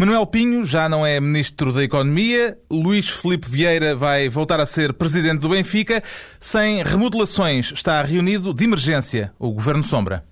Manuel 0.00 0.26
Pinho 0.26 0.64
já 0.64 0.88
não 0.88 1.04
é 1.04 1.20
Ministro 1.20 1.74
da 1.74 1.84
Economia. 1.84 2.56
Luís 2.70 3.10
Felipe 3.10 3.46
Vieira 3.50 3.94
vai 3.94 4.30
voltar 4.30 4.58
a 4.58 4.64
ser 4.64 4.94
Presidente 4.94 5.40
do 5.40 5.50
Benfica. 5.50 6.02
Sem 6.40 6.82
remodelações, 6.82 7.70
está 7.70 8.02
reunido 8.02 8.54
de 8.54 8.64
emergência 8.64 9.30
o 9.38 9.52
Governo 9.52 9.84
Sombra. 9.84 10.24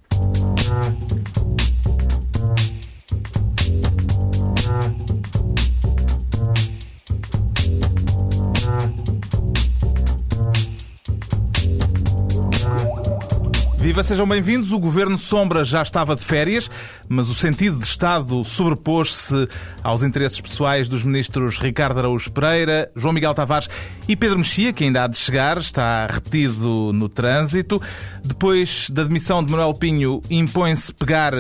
Viva, 13.99 14.05
sejam 14.05 14.29
bem-vindos. 14.29 14.71
O 14.71 14.79
Governo 14.79 15.19
Sombra 15.19 15.65
já 15.65 15.83
estava 15.83 16.15
de 16.15 16.23
férias, 16.23 16.71
mas 17.09 17.29
o 17.29 17.35
sentido 17.35 17.81
de 17.81 17.85
Estado 17.85 18.45
sobrepôs-se 18.45 19.49
aos 19.83 20.05
interesses 20.05 20.41
pessoais 20.41 20.89
dos 20.89 21.03
ministros 21.03 21.59
Ricardo 21.59 21.99
Araújo 21.99 22.31
Pereira, 22.31 22.89
João 22.95 23.13
Miguel 23.13 23.35
Tavares 23.35 23.69
e 24.07 24.15
Pedro 24.15 24.39
Mexia, 24.39 24.73
que 24.73 24.85
ainda 24.85 25.03
há 25.03 25.09
de 25.09 25.17
chegar, 25.17 25.59
está 25.59 26.07
retido 26.07 26.93
no 26.93 27.09
trânsito. 27.09 27.83
Depois 28.25 28.89
da 28.89 29.03
demissão 29.03 29.43
de 29.43 29.51
Manuel 29.51 29.75
Pinho, 29.75 30.23
impõe-se 30.31 30.95
pegar 30.95 31.33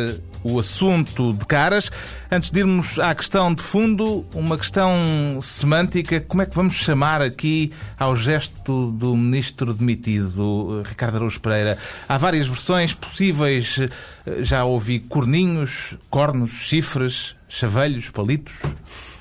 o 0.48 0.58
assunto 0.58 1.32
de 1.32 1.44
caras. 1.44 1.90
Antes 2.30 2.50
de 2.50 2.60
irmos 2.60 2.98
à 2.98 3.14
questão 3.14 3.52
de 3.52 3.62
fundo, 3.62 4.26
uma 4.34 4.56
questão 4.56 5.38
semântica. 5.42 6.20
Como 6.20 6.42
é 6.42 6.46
que 6.46 6.54
vamos 6.54 6.74
chamar 6.74 7.22
aqui 7.22 7.72
ao 7.98 8.16
gesto 8.16 8.90
do 8.92 9.16
ministro 9.16 9.72
demitido, 9.72 10.82
Ricardo 10.82 11.16
Araújo 11.16 11.40
Pereira? 11.40 11.78
Há 12.08 12.18
várias 12.18 12.46
versões 12.46 12.92
possíveis. 12.94 13.78
Já 14.40 14.64
ouvi 14.64 14.98
corninhos, 14.98 15.96
cornos, 16.10 16.50
chifres, 16.50 17.34
chavelhos, 17.48 18.10
palitos. 18.10 18.52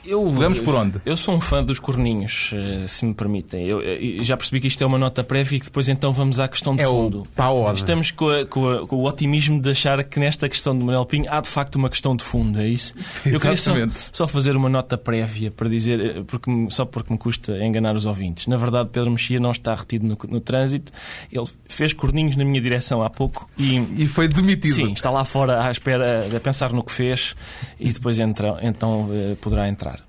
Eu, 0.10 0.32
Vamos 0.32 0.60
por 0.60 0.74
onde? 0.74 1.02
Eu 1.06 1.18
sou 1.18 1.36
um 1.36 1.42
fã 1.42 1.62
dos 1.62 1.80
corninhos, 1.80 2.52
eh, 2.54 2.88
se 2.88 3.06
me 3.06 3.14
permitem. 3.14 3.66
Eu, 3.68 3.82
eu 3.82 4.24
já 4.24 4.38
percebi 4.38 4.62
que 4.62 4.68
isto 4.68 4.82
é 4.82 4.88
uma 4.88 4.98
nota 4.98 5.22
prévia 5.22 5.58
e 5.58 5.60
que 5.60 5.66
depois 5.66 5.90
então 5.90 6.14
vamos 6.14 6.40
à 6.40 6.48
questão 6.48 6.74
de 6.78 6.82
É 6.82 6.86
fundo. 6.88 7.24
o. 7.38 7.74
Estamos 7.74 8.12
com, 8.12 8.30
a- 8.30 8.46
com 8.46 8.70
a- 8.70 8.88
com 8.88 8.96
o 8.96 9.04
otimismo 9.06 9.62
de 9.62 9.70
achar 9.72 10.02
que 10.06 10.18
nesta 10.18 10.48
questão 10.48 10.78
do 10.80 10.86
Manuel 10.86 11.06
Pinho 11.06 11.26
há 11.30 11.42
de 11.42 11.50
facto 11.50 11.76
uma 11.76 11.90
questão 11.90 12.16
de 12.16 12.24
fundo, 12.24 12.58
é 12.58 12.66
isso? 12.70 12.94
Eu 13.26 13.38
queria 13.38 13.58
só, 13.58 13.74
só 14.14 14.28
fazer 14.30 14.56
uma 14.56 14.70
nota 14.70 14.98
prévia 14.98 15.52
para 15.52 15.68
dizer, 15.68 16.00
eh, 16.00 16.24
porque, 16.26 16.50
só 16.70 16.86
porque 16.86 17.12
me 17.12 17.20
custa 17.20 17.58
enganar 17.62 17.94
os 17.94 18.06
ouvintes. 18.06 18.48
Na 18.48 18.56
verdade, 18.56 18.88
Pedro 18.94 19.12
Mexia 19.12 19.42
não 19.42 19.52
está 19.52 19.76
retido 19.76 20.08
no, 20.08 20.18
no 20.30 20.40
trânsito. 20.40 20.90
Ele 21.30 21.48
fez 21.66 21.92
corninhos 21.92 22.38
na 22.38 22.46
minha 22.46 22.62
direção 22.62 23.04
há 23.04 23.10
pouco 23.10 23.50
e 23.58 23.76
E 23.98 24.08
foi 24.08 24.30
demitido. 24.30 24.74
Sim, 24.74 24.94
está 24.94 25.10
lá 25.10 25.26
fora 25.26 25.66
à 25.68 25.70
espera 25.70 26.26
de 26.32 26.40
pensar 26.40 26.72
no 26.72 26.82
que 26.82 26.94
fez 26.94 27.36
e 27.78 27.92
depois 27.92 28.17
entra, 28.20 28.58
então 28.62 29.10
eh, 29.12 29.36
poderá 29.42 29.68
entrar. 29.68 30.00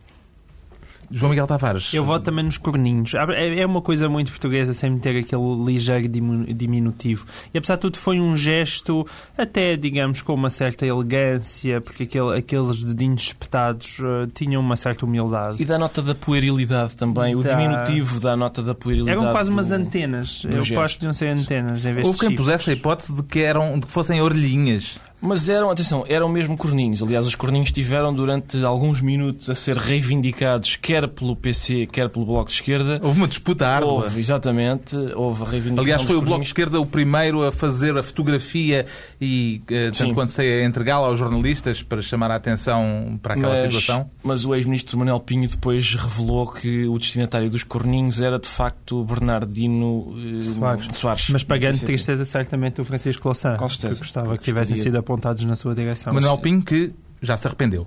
João 1.11 1.31
Miguel 1.31 1.47
Tavares. 1.47 1.95
Eu 1.95 2.05
voto 2.05 2.25
também 2.25 2.45
nos 2.45 2.59
corninhos. 2.59 3.15
É 3.15 3.61
é 3.61 3.65
uma 3.65 3.81
coisa 3.81 4.11
muito 4.11 4.31
portuguesa 4.31 4.75
sem 4.75 4.99
ter 4.99 5.17
aquele 5.19 5.65
ligeiro 5.65 6.07
diminutivo. 6.07 7.25
E 7.55 7.57
apesar 7.57 7.77
de 7.77 7.81
tudo 7.81 7.97
foi 7.97 8.21
um 8.21 8.37
gesto 8.37 9.07
até, 9.37 9.75
digamos, 9.75 10.21
com 10.21 10.35
uma 10.35 10.51
certa 10.51 10.85
elegância, 10.85 11.81
porque 11.81 12.03
aquele- 12.03 12.37
aqueles 12.37 12.85
dedinhos 12.85 13.23
espetados 13.23 13.97
eh, 14.01 14.29
tinham 14.35 14.61
uma 14.61 14.77
certa 14.77 15.07
humildade. 15.07 15.57
E 15.63 15.65
dá 15.65 15.79
nota 15.79 16.03
da 16.03 16.15
puerilidade 16.15 16.95
também. 16.95 17.35
O 17.35 17.43
Dá. 17.43 17.55
diminutivo 17.55 18.21
dá 18.21 18.37
nota 18.37 18.61
da 18.63 18.75
puerilidade. 18.75 19.19
Eram 19.19 19.33
quase 19.33 19.49
do- 19.49 19.55
umas 19.55 19.73
antenas. 19.73 20.43
Eu 20.45 20.61
gesto. 20.61 20.79
acho 20.79 20.95
que 20.97 21.01
deviam 21.01 21.15
ser 21.15 21.29
antenas 21.29 21.83
em 21.87 21.95
vez 21.95 22.13
de 22.13 22.19
quem 22.19 22.35
pusesse 22.37 22.69
a 22.69 22.73
hipótese 22.75 23.15
de 23.15 23.23
que, 23.23 23.39
eram, 23.41 23.79
de 23.81 23.87
que 23.87 23.93
fossem 23.93 24.21
orelhinhas. 24.21 24.99
Mas 25.21 25.49
eram, 25.49 25.71
atenção, 25.71 26.05
eram 26.09 26.29
mesmo 26.29 26.57
corninhos. 26.57 27.03
Aliás, 27.03 27.27
os 27.27 27.35
corninhos 27.35 27.73
tiveram 27.73 28.15
durante 28.15 28.63
alguns 28.65 29.01
minutos 29.01 29.51
a 29.51 29.55
ser 29.55 29.77
reivindicados, 29.77 30.77
quer 30.77 31.09
pelo 31.09 31.35
PC, 31.35 31.87
quer 31.87 32.09
pelo 32.09 32.25
Bloco 32.25 32.49
de 32.49 32.55
Esquerda. 32.55 33.01
Houve 33.03 33.19
uma 33.19 33.29
disputa 33.29 33.67
árdua. 33.67 34.05
Houve, 34.05 34.21
exatamente, 34.21 34.97
houve 35.17 35.43
a 35.43 35.47
reivindicação 35.47 35.83
Aliás, 35.83 36.03
foi 36.03 36.15
dos 36.15 36.23
o 36.23 36.27
Bloco 36.27 36.43
de. 36.43 36.49
Esquerda 36.49 36.81
o 36.81 36.87
primeiro 36.87 37.43
a 37.43 37.51
fazer 37.51 37.97
a 37.99 38.03
fotografia 38.03 38.87
e, 39.21 39.61
eh, 39.69 39.87
tanto 39.87 39.97
Sim. 39.97 40.15
quanto 40.15 40.33
sei, 40.33 40.63
a 40.63 40.65
entregá-la 40.65 41.09
aos 41.09 41.19
jornalistas 41.19 41.83
para 41.83 42.01
chamar 42.01 42.31
a 42.31 42.37
atenção 42.37 43.19
para 43.21 43.35
aquela 43.35 43.55
mas, 43.55 43.75
situação. 43.75 44.11
mas 44.23 44.45
o 44.45 44.55
ex-ministro 44.55 44.99
Manuel 44.99 45.21
Pinho 45.21 45.49
depois 45.49 45.95
revelou 45.95 46.47
que 46.47 46.87
o 46.87 46.99
destinatário 46.99 47.51
dos 47.51 47.65
corninhos 47.65 48.21
era 48.21 48.39
de 48.39 48.49
facto 48.49 49.03
Bernardino 49.03 50.07
eh, 50.39 50.43
Soares. 50.43 50.87
Soares. 50.95 51.29
Mas 51.31 51.43
pagando 51.43 51.81
tristeza 51.81 52.25
certamente 52.25 52.81
o 52.81 52.85
Francisco 52.85 53.27
Louçã. 53.27 53.57
Com 53.57 53.69
certeza. 53.69 53.95
Que 53.95 54.01
gostava 54.01 54.39
que 54.39 54.45
tivessem 54.45 54.77
sido 54.77 54.97
apontados 55.09 55.43
na 55.45 55.57
sua 55.57 55.75
direção. 55.75 56.13
Manuel 56.13 56.37
Pinho 56.39 56.63
que 56.63 56.93
já 57.23 57.37
se 57.39 57.47
arrependeu. 57.47 57.87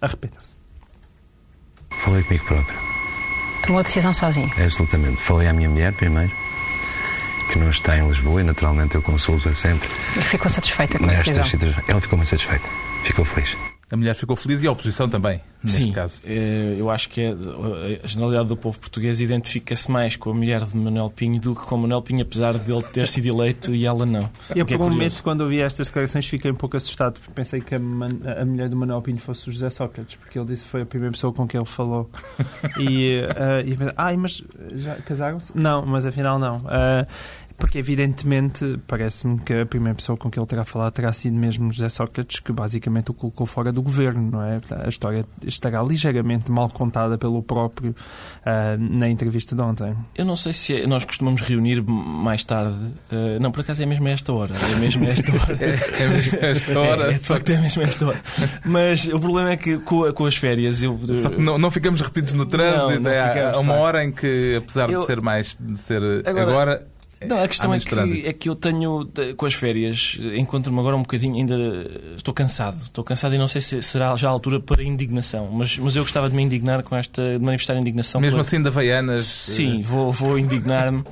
Arrependa-se. 0.00 0.54
Falei 1.90 2.22
comigo 2.22 2.44
próprio, 2.46 2.78
Tomou 3.62 3.80
a 3.80 3.82
decisão 3.82 4.12
sozinho. 4.12 4.50
absolutamente. 4.62 5.20
Falei 5.22 5.48
à 5.48 5.52
minha 5.52 5.68
mulher 5.68 5.92
primeiro, 5.92 6.32
que 7.50 7.58
não 7.58 7.70
está 7.70 7.96
em 7.98 8.06
Lisboa 8.08 8.40
e 8.40 8.44
naturalmente 8.44 8.94
eu 8.94 9.02
consulto-a 9.02 9.54
sempre 9.54 9.88
E 10.16 10.22
ficou 10.22 10.50
satisfeita 10.50 10.98
com 10.98 11.04
a 11.04 11.08
decisão. 11.14 11.44
Ela 11.88 12.00
ficou 12.00 12.16
muito 12.18 12.28
satisfeita, 12.28 12.66
ficou 13.04 13.24
feliz. 13.24 13.56
A 13.90 13.96
mulher 13.96 14.14
ficou 14.14 14.34
feliz 14.36 14.62
e 14.62 14.66
a 14.66 14.72
oposição 14.72 15.08
também, 15.08 15.40
neste 15.64 15.84
Sim, 15.84 15.92
caso. 15.92 16.20
eh, 16.24 16.76
eu 16.78 16.90
acho 16.90 17.08
que 17.08 17.22
é, 17.22 17.34
a 18.02 18.06
generalidade 18.06 18.48
do 18.48 18.56
povo 18.56 18.78
português 18.78 19.20
identifica-se 19.20 19.90
mais 19.90 20.14
com 20.14 20.30
a 20.30 20.34
mulher 20.34 20.62
de 20.64 20.76
Manuel 20.76 21.10
Pinho 21.10 21.40
do 21.40 21.54
que 21.54 21.62
com 21.62 21.78
Manuel 21.78 22.02
Pinho, 22.02 22.22
apesar 22.22 22.52
de 22.58 22.70
ele 22.70 22.82
ter 22.82 23.08
sido 23.08 23.26
eleito 23.26 23.74
e 23.74 23.86
ela 23.86 24.04
não. 24.04 24.28
Eu, 24.54 24.66
que 24.66 24.74
é 24.74 24.76
por 24.76 24.86
um 24.86 24.90
momento, 24.90 25.22
quando 25.22 25.40
ouvi 25.40 25.60
estas 25.60 25.88
declarações, 25.88 26.26
fiquei 26.26 26.50
um 26.50 26.54
pouco 26.54 26.76
assustado, 26.76 27.14
porque 27.14 27.32
pensei 27.32 27.62
que 27.62 27.74
a, 27.74 27.78
a 27.78 28.44
mulher 28.44 28.68
do 28.68 28.76
Manuel 28.76 29.00
Pinho 29.00 29.18
fosse 29.18 29.48
o 29.48 29.52
José 29.52 29.70
Sócrates, 29.70 30.16
porque 30.16 30.38
ele 30.38 30.46
disse 30.46 30.64
que 30.64 30.70
foi 30.70 30.82
a 30.82 30.86
primeira 30.86 31.12
pessoa 31.12 31.32
com 31.32 31.48
quem 31.48 31.58
ele 31.58 31.68
falou. 31.68 32.10
e, 32.78 33.22
eh, 33.36 33.64
e 33.66 33.76
pensei, 33.76 33.94
ai, 33.96 34.16
mas 34.18 34.42
já 34.74 34.96
casaram-se? 34.96 35.52
Não, 35.54 35.86
mas 35.86 36.04
afinal 36.04 36.38
não. 36.38 36.60
Eh, 36.68 37.06
porque, 37.56 37.78
evidentemente, 37.78 38.78
parece-me 38.86 39.38
que 39.38 39.52
a 39.54 39.66
primeira 39.66 39.94
pessoa 39.94 40.18
com 40.18 40.30
quem 40.30 40.40
ele 40.40 40.48
terá 40.48 40.64
falado 40.64 40.92
terá 40.92 41.12
sido 41.12 41.36
mesmo 41.36 41.72
José 41.72 41.88
Sócrates, 41.88 42.40
que 42.40 42.52
basicamente 42.52 43.10
o 43.10 43.14
colocou 43.14 43.46
fora 43.46 43.72
do 43.72 43.80
governo, 43.80 44.30
não 44.32 44.42
é? 44.42 44.60
A 44.84 44.88
história 44.88 45.24
estará 45.54 45.82
ligeiramente 45.82 46.50
mal 46.50 46.68
contada 46.68 47.16
pelo 47.18 47.42
próprio 47.42 47.94
eh, 48.44 48.76
na 48.78 49.08
entrevista 49.08 49.54
de 49.56 49.62
ontem. 49.62 49.94
Eu 50.14 50.24
não 50.24 50.36
sei 50.36 50.52
se 50.52 50.82
é- 50.82 50.86
nós 50.86 51.04
costumamos 51.04 51.40
reunir 51.42 51.82
mais 51.82 52.44
tarde. 52.44 52.76
eh, 53.10 53.38
não, 53.40 53.50
por 53.50 53.60
acaso 53.60 53.82
é 53.82 53.86
mesmo 53.86 54.06
a 54.06 54.10
esta 54.10 54.32
hora. 54.32 54.54
É 54.72 54.76
mesmo 54.76 55.04
a 55.06 55.08
esta 55.10 55.32
hora. 55.32 55.58
É 56.04 56.08
mesmo 56.08 56.38
esta 56.42 56.78
hora. 56.80 57.04
É, 57.04 57.10
é, 57.10 57.12
de 57.14 57.18
facto 57.20 57.48
é 57.50 57.56
mesmo 57.60 57.82
a 57.82 57.84
esta 57.86 58.06
hora. 58.06 58.20
Mas 58.64 59.04
o 59.06 59.18
problema 59.20 59.50
é 59.52 59.56
que 59.56 59.78
com, 59.78 60.12
com 60.12 60.26
as 60.26 60.36
férias 60.36 60.82
eu. 60.82 60.98
Que 60.98 61.40
não, 61.40 61.58
não 61.58 61.70
ficamos 61.70 62.00
retidos 62.00 62.32
no 62.34 62.46
trânsito. 62.46 62.90
Não, 62.94 63.00
não 63.00 63.10
é 63.10 63.20
há- 63.20 63.28
ficamos, 63.32 63.56
há 63.56 63.60
uma 63.60 63.74
hora 63.74 64.04
em 64.04 64.10
que, 64.12 64.56
apesar 64.56 64.90
Eu- 64.90 65.00
de 65.00 65.06
ser 65.06 65.20
mais 65.22 65.56
de 65.58 65.78
ser 65.80 66.02
agora, 66.26 66.50
Agora- 66.50 66.86
Não, 67.28 67.42
a 67.42 67.48
questão 67.48 67.72
é 67.72 67.78
que, 67.80 68.26
é 68.26 68.32
que 68.32 68.48
eu 68.48 68.54
tenho, 68.54 69.08
com 69.36 69.46
as 69.46 69.54
férias, 69.54 70.18
encontro-me 70.36 70.78
agora 70.78 70.96
um 70.96 71.02
bocadinho, 71.02 71.36
ainda 71.36 71.56
estou 72.16 72.32
cansado. 72.34 72.76
Estou 72.82 73.02
cansado 73.04 73.34
e 73.34 73.38
não 73.38 73.48
sei 73.48 73.60
se 73.60 73.80
será 73.82 74.14
já 74.16 74.28
a 74.28 74.30
altura 74.30 74.60
para 74.60 74.82
indignação. 74.82 75.48
Mas, 75.52 75.78
mas 75.78 75.96
eu 75.96 76.02
gostava 76.02 76.28
de 76.30 76.36
me 76.36 76.42
indignar 76.42 76.82
com 76.82 76.96
esta, 76.96 77.38
de 77.38 77.44
manifestar 77.44 77.76
indignação. 77.76 78.20
mesmo 78.20 78.32
pela- 78.34 78.40
assim 78.46 78.62
da 78.62 78.70
Veianas. 78.70 79.24
Sim, 79.26 79.82
vou, 79.82 80.12
vou 80.12 80.38
indignar-me 80.38 81.04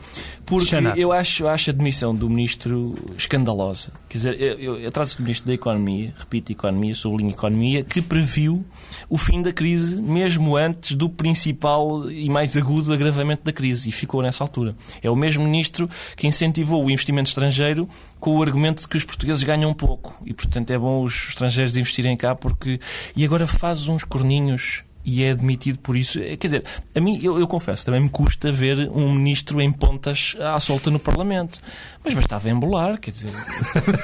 porque 0.44 0.74
eu 0.96 1.12
acho, 1.12 1.46
acho 1.46 1.70
a 1.70 1.72
demissão 1.72 2.14
do 2.14 2.28
ministro 2.28 2.94
escandalosa. 3.16 3.92
Quer 4.08 4.18
dizer, 4.18 4.40
eu, 4.40 4.58
eu, 4.58 4.80
eu 4.80 4.90
trato-se 4.92 5.16
do 5.16 5.22
ministro 5.22 5.46
da 5.46 5.54
Economia, 5.54 6.12
repito, 6.18 6.52
Economia, 6.52 6.94
sublinho 6.94 7.30
Economia, 7.30 7.82
que 7.82 8.02
previu 8.02 8.64
o 9.08 9.16
fim 9.16 9.40
da 9.40 9.52
crise 9.52 9.96
mesmo 9.96 10.56
antes 10.56 10.94
do 10.94 11.08
principal 11.08 12.10
e 12.10 12.28
mais 12.28 12.56
agudo 12.56 12.92
agravamento 12.92 13.42
da 13.44 13.52
crise 13.52 13.88
e 13.88 13.92
ficou 13.92 14.20
nessa 14.22 14.44
altura. 14.44 14.74
É 15.02 15.10
o 15.10 15.16
mesmo 15.16 15.44
ministro 15.44 15.88
que 16.16 16.26
incentivou 16.26 16.84
o 16.84 16.90
investimento 16.90 17.28
estrangeiro 17.28 17.88
com 18.18 18.36
o 18.36 18.42
argumento 18.42 18.82
de 18.82 18.88
que 18.88 18.96
os 18.96 19.04
portugueses 19.04 19.42
ganham 19.42 19.72
pouco 19.74 20.20
e, 20.24 20.32
portanto, 20.32 20.70
é 20.70 20.78
bom 20.78 21.02
os 21.02 21.28
estrangeiros 21.28 21.76
investirem 21.76 22.16
cá 22.16 22.34
porque. 22.34 22.78
E 23.16 23.24
agora 23.24 23.46
faz 23.46 23.88
uns 23.88 24.04
corninhos 24.04 24.84
e 25.04 25.22
é 25.25 25.31
admitido 25.33 25.78
por 25.78 25.97
isso. 25.97 26.19
Eh, 26.19 26.37
Quer 26.37 26.47
dizer, 26.49 26.65
a 26.95 27.01
mim, 27.01 27.19
eu, 27.22 27.39
eu 27.39 27.47
confesso, 27.49 27.84
também 27.84 28.01
me 28.01 28.09
custa 28.09 28.51
ver 28.53 28.89
um 28.95 29.13
ministro 29.13 29.60
em 29.60 29.71
pontas 29.72 30.37
à 30.41 30.59
solta 30.60 30.91
no 30.91 30.99
Parlamento. 30.99 31.60
Mas 32.04 32.15
bastava 32.15 32.51
embolar, 32.51 32.99
quer 32.99 33.13
dizer. 33.13 33.31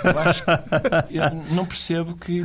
Eu 0.05 0.19
acho 0.21 0.45
que. 0.45 0.51
Eu 1.19 1.31
não 1.53 1.67
percebo 1.67 2.15
que. 2.17 2.45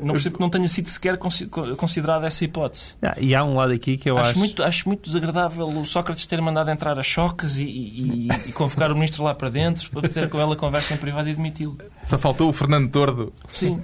Não 0.00 0.12
percebo 0.12 0.36
que 0.36 0.40
não 0.42 0.50
tenha 0.50 0.68
sido 0.68 0.88
sequer 0.88 1.16
consi- 1.16 1.46
considerada 1.46 2.26
essa 2.26 2.44
hipótese. 2.44 2.94
Ah, 3.02 3.14
e 3.18 3.34
há 3.34 3.42
um 3.42 3.56
lado 3.56 3.72
aqui 3.72 3.96
que 3.96 4.08
eu 4.08 4.16
Acho, 4.18 4.30
acho. 4.30 4.38
muito, 4.38 4.62
acho 4.62 4.88
muito 4.88 5.06
desagradável 5.06 5.66
o 5.66 5.84
Sócrates 5.86 6.24
ter 6.26 6.40
mandado 6.40 6.70
entrar 6.70 6.98
a 6.98 7.02
chocas 7.02 7.58
e, 7.58 7.64
e- 7.64 8.28
e 8.46 8.52
convocar 8.52 8.92
o 8.92 8.94
ministro 8.94 9.24
lá 9.24 9.34
para 9.34 9.48
dentro 9.48 9.90
para 9.90 10.06
ter 10.08 10.28
com 10.28 10.38
ela 10.38 10.54
conversa 10.54 10.94
em 10.94 10.98
privado 10.98 11.28
e 11.30 11.34
demiti-lo. 11.34 11.78
Só 12.04 12.16
faltou 12.18 12.48
o 12.50 12.52
Fernando 12.52 12.88
Tordo 12.90 13.32
Sim. 13.50 13.82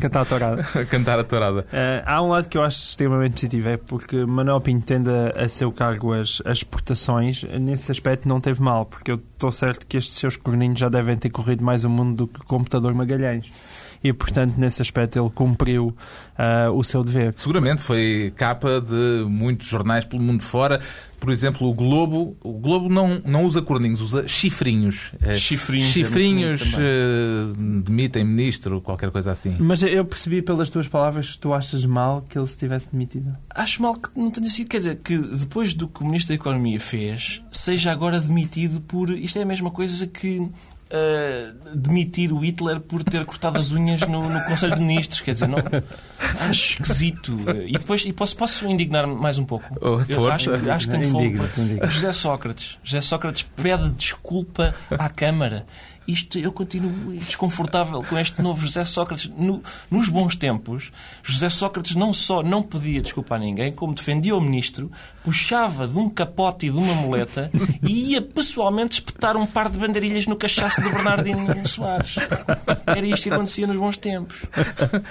Cantar 0.00 0.22
a 0.22 0.24
tourada. 0.24 0.66
a 0.74 0.84
cantar 0.86 1.20
a 1.20 1.24
tourada. 1.24 1.66
Ah, 1.72 2.14
há 2.16 2.22
um 2.22 2.28
lado 2.30 2.48
que 2.48 2.56
eu 2.58 2.62
acho 2.62 2.78
extremamente 2.78 3.31
positivo, 3.32 3.68
é 3.68 3.76
porque 3.76 4.24
Manuel 4.24 4.60
Pinto 4.60 4.86
tende 4.86 5.10
a, 5.10 5.44
a 5.44 5.48
seu 5.48 5.72
cargo 5.72 6.12
as, 6.12 6.42
as 6.44 6.58
exportações, 6.58 7.42
nesse 7.42 7.90
aspecto 7.90 8.28
não 8.28 8.40
teve 8.40 8.62
mal, 8.62 8.86
porque 8.86 9.10
eu 9.10 9.16
estou 9.16 9.50
certo 9.50 9.86
que 9.86 9.96
estes 9.96 10.16
seus 10.16 10.36
corninhos 10.36 10.78
já 10.78 10.88
devem 10.88 11.16
ter 11.16 11.30
corrido 11.30 11.64
mais 11.64 11.84
o 11.84 11.90
mundo 11.90 12.26
do 12.26 12.28
que 12.28 12.40
o 12.40 12.44
computador 12.44 12.94
Magalhães. 12.94 13.50
E, 14.02 14.12
portanto, 14.12 14.54
nesse 14.56 14.82
aspecto 14.82 15.18
ele 15.18 15.30
cumpriu 15.30 15.94
ah, 16.36 16.70
o 16.72 16.82
seu 16.82 17.04
dever. 17.04 17.32
Seguramente 17.36 17.82
foi 17.82 18.32
capa 18.36 18.80
de 18.80 19.24
muitos 19.28 19.66
jornais 19.66 20.04
pelo 20.04 20.22
mundo 20.22 20.42
fora. 20.42 20.80
Por 21.20 21.30
exemplo, 21.30 21.68
o 21.68 21.72
Globo. 21.72 22.36
O 22.42 22.54
Globo 22.54 22.88
não, 22.88 23.22
não 23.24 23.44
usa 23.44 23.62
corninhos, 23.62 24.00
usa 24.00 24.26
chifrinhos. 24.26 25.12
Chifrinhos 25.36 25.90
é 25.90 25.92
Chifrinhos 25.92 26.60
bonito 26.62 26.80
eh, 26.80 27.82
demitem 27.84 28.24
ministro, 28.24 28.80
qualquer 28.80 29.12
coisa 29.12 29.30
assim. 29.30 29.54
Mas 29.60 29.84
eu 29.84 30.04
percebi 30.04 30.42
pelas 30.42 30.68
tuas 30.68 30.88
palavras 30.88 31.30
que 31.30 31.38
tu 31.38 31.54
achas 31.54 31.84
mal 31.84 32.24
que 32.28 32.36
ele 32.36 32.46
se 32.48 32.58
tivesse 32.58 32.90
demitido. 32.90 33.32
Acho 33.54 33.82
mal 33.82 33.94
que 33.94 34.08
não 34.16 34.32
tenha 34.32 34.50
sido. 34.50 34.66
Quer 34.66 34.78
dizer, 34.78 34.96
que 34.96 35.16
depois 35.16 35.74
do 35.74 35.86
que 35.86 36.02
o 36.02 36.04
Ministro 36.04 36.30
da 36.30 36.34
Economia 36.34 36.80
fez, 36.80 37.40
seja 37.52 37.92
agora 37.92 38.20
demitido 38.20 38.80
por. 38.80 39.10
Isto 39.10 39.38
é 39.38 39.42
a 39.42 39.46
mesma 39.46 39.70
coisa 39.70 40.04
que. 40.08 40.48
Ah, 40.92 41.52
demitir 41.74 42.32
o 42.32 42.38
Hitler 42.44 42.80
por 42.80 43.02
ter 43.02 43.24
cortado 43.24 43.58
as 43.58 43.72
unhas 43.72 44.00
no, 44.02 44.28
no 44.28 44.44
Conselho 44.44 44.76
de 44.76 44.82
Ministros, 44.82 45.20
quer 45.20 45.32
dizer, 45.32 45.48
não, 45.48 45.58
acho 46.40 46.82
esquisito. 46.82 47.38
E 47.66 47.72
depois, 47.72 48.04
e 48.04 48.12
posso, 48.12 48.36
posso 48.36 48.66
indignar 48.66 49.06
mais 49.06 49.38
um 49.38 49.44
pouco? 49.44 49.66
Oh, 49.80 50.00
Eu 50.08 50.16
força. 50.16 50.34
acho, 50.34 50.52
que- 50.62 50.70
acho 50.70 50.86
que 50.88 50.92
tem 50.98 51.04
fogo. 51.04 51.88
José 51.90 52.12
Sócrates. 52.12 52.78
José 52.82 53.00
Sócrates 53.00 53.42
pede 53.56 53.90
desculpa 53.92 54.74
à 54.90 55.08
Câmara. 55.08 55.64
Isto, 56.06 56.38
eu 56.38 56.50
continuo 56.52 57.12
desconfortável 57.12 58.02
com 58.02 58.18
este 58.18 58.42
novo 58.42 58.60
José 58.64 58.84
Sócrates. 58.84 59.28
No- 59.36 59.62
nos 59.90 60.08
bons 60.08 60.34
tempos, 60.34 60.90
José 61.22 61.48
Sócrates 61.48 61.94
não 61.94 62.12
só 62.12 62.42
não 62.42 62.62
pedia 62.62 63.00
desculpa 63.00 63.36
a 63.36 63.38
ninguém, 63.38 63.72
como 63.72 63.94
defendia 63.94 64.34
o 64.36 64.40
ministro, 64.40 64.90
puxava 65.24 65.86
de 65.86 65.96
um 65.96 66.10
capote 66.10 66.66
e 66.66 66.70
de 66.70 66.76
uma 66.76 66.94
muleta 66.94 67.50
e 67.82 68.12
ia 68.12 68.22
pessoalmente 68.22 68.94
espetar 68.94 69.36
um 69.36 69.46
par 69.46 69.68
de 69.68 69.78
bandeirilhas 69.78 70.26
no 70.26 70.34
cachaço 70.34 70.80
do 70.80 70.90
Bernardino 70.90 71.46
Soares. 71.68 72.16
Era 72.86 73.06
isto 73.06 73.22
que 73.24 73.30
acontecia 73.30 73.66
nos 73.66 73.76
bons 73.76 73.96
tempos. 73.96 74.42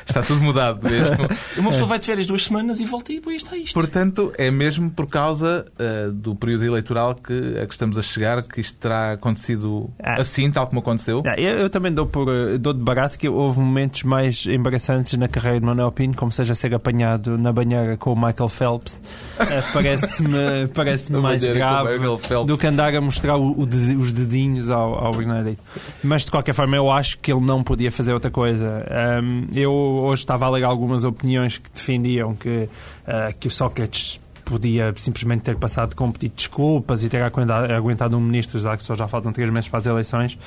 Está 0.05 0.21
tudo 0.21 0.41
mudado 0.41 0.83
mesmo. 0.89 1.15
Uma 1.57 1.69
pessoa 1.71 1.87
vai 1.87 1.99
de 1.99 2.05
férias 2.05 2.27
duas 2.27 2.43
semanas 2.43 2.81
e 2.81 2.85
volta 2.85 3.13
e 3.13 3.15
depois 3.15 3.37
está 3.41 3.55
isto. 3.55 3.73
Portanto, 3.73 4.33
é 4.37 4.51
mesmo 4.51 4.91
por 4.91 5.07
causa 5.07 5.65
eh, 5.79 6.09
do 6.11 6.35
período 6.35 6.65
eleitoral 6.65 7.15
que, 7.15 7.57
a 7.61 7.65
que 7.65 7.73
estamos 7.73 7.97
a 7.97 8.01
chegar 8.01 8.43
que 8.43 8.59
isto 8.59 8.77
terá 8.77 9.13
acontecido 9.13 9.89
Ah. 10.03 10.19
assim, 10.19 10.51
tal 10.51 10.67
como 10.67 10.80
aconteceu. 10.81 11.23
Eu, 11.37 11.57
eu 11.59 11.69
também 11.69 11.91
dou, 11.91 12.05
por, 12.05 12.27
eh, 12.29 12.57
dou 12.57 12.73
de 12.73 12.81
barato 12.81 13.17
que 13.17 13.29
houve 13.29 13.59
momentos 13.59 14.03
mais 14.03 14.45
embaraçantes 14.45 15.17
na 15.17 15.27
carreira 15.27 15.59
de 15.59 15.65
Manuel 15.65 15.91
Pinho, 15.91 16.13
como 16.15 16.31
seja 16.31 16.53
ser 16.53 16.75
apanhado 16.75 17.37
na 17.37 17.53
banheira 17.53 17.95
com 17.97 18.11
o 18.13 18.15
Michael 18.15 18.49
Phelps. 18.49 19.01
Eh, 19.39 19.61
Parece-me 19.73 20.67
parece 20.75 21.11
mais 21.13 21.43
grave 21.53 21.97
do 22.45 22.57
que 22.57 22.67
andar 22.67 22.93
a 22.95 23.01
mostrar 23.01 23.37
o- 23.37 23.59
o 23.61 23.65
dedi- 23.65 23.95
os 23.95 24.11
dedinhos 24.11 24.69
ao, 24.69 25.05
ao 25.05 25.11
Bernardino. 25.11 25.57
Mas 26.03 26.25
de 26.25 26.31
qualquer 26.31 26.53
forma, 26.53 26.75
eu 26.75 26.91
acho 26.91 27.17
que 27.19 27.31
ele 27.31 27.41
não 27.41 27.63
podia 27.63 27.91
fazer 27.91 28.13
outra 28.13 28.29
coisa. 28.31 28.85
Ahm, 28.89 29.45
eu 29.55 29.71
hoje 29.71 30.23
estava 30.23 30.45
a 30.45 30.49
ler 30.49 30.63
algumas 30.63 31.03
opiniões 31.03 31.57
que 31.57 31.69
defendiam 31.71 32.35
que, 32.35 32.67
ah, 33.07 33.31
que 33.39 33.47
o 33.47 33.51
Sócrates 33.51 34.19
podia 34.51 34.93
simplesmente 34.95 35.41
ter 35.41 35.55
passado 35.55 35.95
com 35.95 36.05
um 36.05 36.11
pedido 36.11 36.31
de 36.31 36.35
desculpas 36.37 37.03
e 37.03 37.09
ter 37.09 37.21
aguentado, 37.21 38.17
um 38.17 38.21
ministro, 38.21 38.59
já 38.59 38.75
que 38.75 38.83
só 38.83 38.95
já 38.95 39.07
faltam 39.07 39.31
três 39.31 39.49
meses 39.49 39.69
para 39.69 39.79
as 39.79 39.85
eleições, 39.85 40.37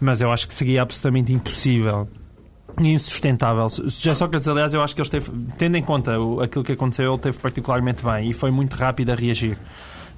mas 0.00 0.20
eu 0.20 0.32
acho 0.32 0.48
que 0.48 0.54
seria 0.54 0.82
absolutamente 0.82 1.32
impossível 1.32 2.08
insustentável. 2.78 3.66
Já 3.88 4.14
Sócrates, 4.14 4.46
aliás, 4.46 4.72
eu 4.72 4.80
acho 4.80 4.94
que 4.94 5.00
ele 5.00 5.06
esteve, 5.06 5.30
tendo 5.58 5.76
em 5.76 5.82
conta 5.82 6.12
aquilo 6.42 6.64
que 6.64 6.72
aconteceu, 6.72 7.06
ele 7.06 7.16
esteve 7.16 7.38
particularmente 7.38 8.04
bem 8.04 8.30
e 8.30 8.32
foi 8.32 8.50
muito 8.50 8.74
rápido 8.74 9.10
a 9.10 9.14
reagir. 9.14 9.58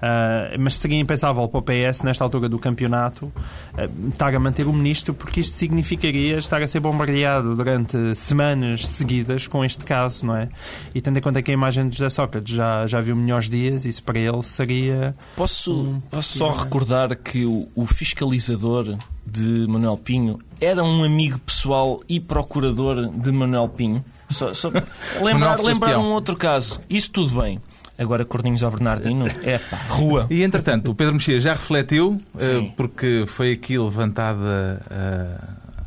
Ah, 0.03 0.57
mas 0.59 0.75
seria 0.75 0.99
impensável 0.99 1.47
para 1.47 1.59
o 1.59 1.63
PS, 1.63 2.03
nesta 2.03 2.25
altura 2.25 2.49
do 2.49 2.59
campeonato, 2.59 3.33
ah, 3.79 3.89
estar 4.09 4.35
a 4.35 4.41
manter 4.41 4.67
o 4.67 4.73
ministro, 4.73 5.15
porque 5.15 5.41
isto 5.41 5.55
significaria 5.55 6.37
estar 6.39 6.61
a 6.61 6.67
ser 6.67 6.81
bombardeado 6.81 7.55
durante 7.55 8.17
semanas 8.17 8.89
seguidas 8.89 9.47
com 9.47 9.65
este 9.65 9.85
caso, 9.85 10.27
não 10.27 10.35
é? 10.37 10.49
E 10.93 11.01
tendo 11.01 11.19
em 11.19 11.23
conta 11.23 11.41
que 11.41 11.53
a 11.53 11.55
imagem 11.55 11.89
de 11.89 11.97
José 11.97 12.09
Sócrates 12.09 12.53
já, 12.53 12.85
já 12.89 13.01
viu 13.01 13.15
melhores 13.15 13.49
dias, 13.49 13.85
isso 13.85 14.03
para 14.03 14.19
ele 14.19 14.43
seria. 14.43 15.15
Posso, 15.37 15.73
Hum, 15.73 16.03
posso 16.11 16.39
só 16.39 16.51
recordar 16.51 17.17
que 17.17 17.45
o, 17.45 17.69
o 17.75 17.87
fiscalizador 17.87 18.97
de 19.25 19.67
Manuel 19.69 19.97
Pinho 19.97 20.41
era 20.61 20.83
um 20.83 21.05
amigo 21.05 21.39
pessoal 21.39 22.01
e 22.09 22.19
procurador 22.19 23.09
de 23.09 23.31
Manuel 23.31 23.69
Pinho? 23.69 24.05
Só, 24.31 24.53
só 24.53 24.69
lembrar, 25.23 25.61
lembrar 25.61 25.99
um 25.99 26.13
outro 26.13 26.37
caso. 26.37 26.81
Isso 26.91 27.11
tudo 27.11 27.41
bem. 27.41 27.61
Agora, 28.03 28.25
Corninhos 28.25 28.63
ao 28.63 28.71
Bernardino, 28.71 29.27
é 29.43 29.59
pá, 29.59 29.77
rua. 29.89 30.27
E 30.29 30.43
entretanto, 30.43 30.91
o 30.91 30.95
Pedro 30.95 31.15
Mexia 31.15 31.39
já 31.39 31.53
refletiu, 31.53 32.21
eh, 32.39 32.59
Sim. 32.59 32.73
porque 32.77 33.25
foi 33.27 33.53
aqui 33.53 33.79
levantada 33.79 34.83
eh, 34.91 35.39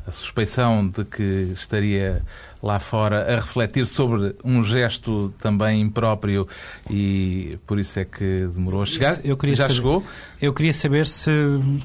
a 0.07 0.11
suspeição 0.11 0.87
de 0.87 1.03
que 1.03 1.51
estaria 1.53 2.21
lá 2.65 2.79
fora 2.79 3.31
a 3.31 3.35
refletir 3.41 3.85
sobre 3.85 4.33
um 4.43 4.63
gesto 4.63 5.31
também 5.39 5.79
impróprio 5.81 6.47
e 6.89 7.57
por 7.67 7.77
isso 7.79 7.99
é 7.99 8.05
que 8.05 8.47
demorou 8.53 8.81
a 8.81 8.85
chegar. 8.85 9.19
Eu 9.23 9.37
queria 9.37 9.55
já 9.55 9.63
saber- 9.65 9.75
chegou. 9.75 10.03
Eu 10.41 10.53
queria 10.53 10.73
saber 10.73 11.07
se 11.07 11.29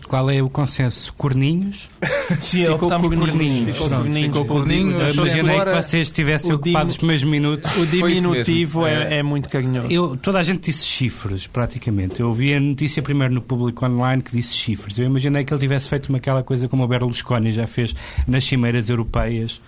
qual 0.08 0.28
é 0.30 0.42
o 0.42 0.48
consenso. 0.50 1.12
Corninhos? 1.14 1.88
Sim, 2.40 2.64
Ficou 2.64 2.78
por 2.78 2.88
Corninhos. 3.00 3.30
Corninhos. 3.30 3.64
Ficou 3.74 3.88
Pronto, 3.88 4.02
Corninhos. 4.02 4.26
ficou 4.38 4.44
Corninhos. 4.46 4.94
O- 4.94 5.02
Eu 5.02 5.12
Imaginei 5.14 5.60
que 5.60 5.82
vocês 5.82 6.06
estivessem 6.08 6.52
ocupados 6.52 6.94
Dimo- 6.96 7.06
meus 7.08 7.22
minutos. 7.24 7.76
O 7.76 7.86
diminutivo 7.86 8.82
mesmo. 8.82 9.02
é, 9.04 9.18
é 9.18 9.22
muito 9.22 9.48
carinhoso. 9.48 9.88
Eu, 9.90 10.16
toda 10.16 10.38
a 10.38 10.42
gente 10.42 10.62
disse 10.64 10.84
chifres, 10.86 11.46
praticamente. 11.46 12.20
Eu 12.20 12.28
ouvi 12.28 12.54
a 12.54 12.58
notícia 12.60 13.02
primeiro 13.02 13.34
no 13.34 13.42
público 13.42 13.84
online 13.86 14.22
que 14.22 14.32
disse 14.32 14.54
chifres. 14.54 14.98
Eu 14.98 15.04
imaginei 15.06 15.44
que 15.44 15.52
ele 15.52 15.60
tivesse 15.60 15.88
feito 15.88 16.08
uma, 16.08 16.18
aquela 16.18 16.42
coisa 16.42 16.66
como 16.68 16.82
o 16.84 16.88
Berlusconi 16.88 17.52
já 17.52 17.66
fez 17.66 17.94
nas 18.26 18.44
cimeiras 18.44 18.88
europeias, 18.90 19.60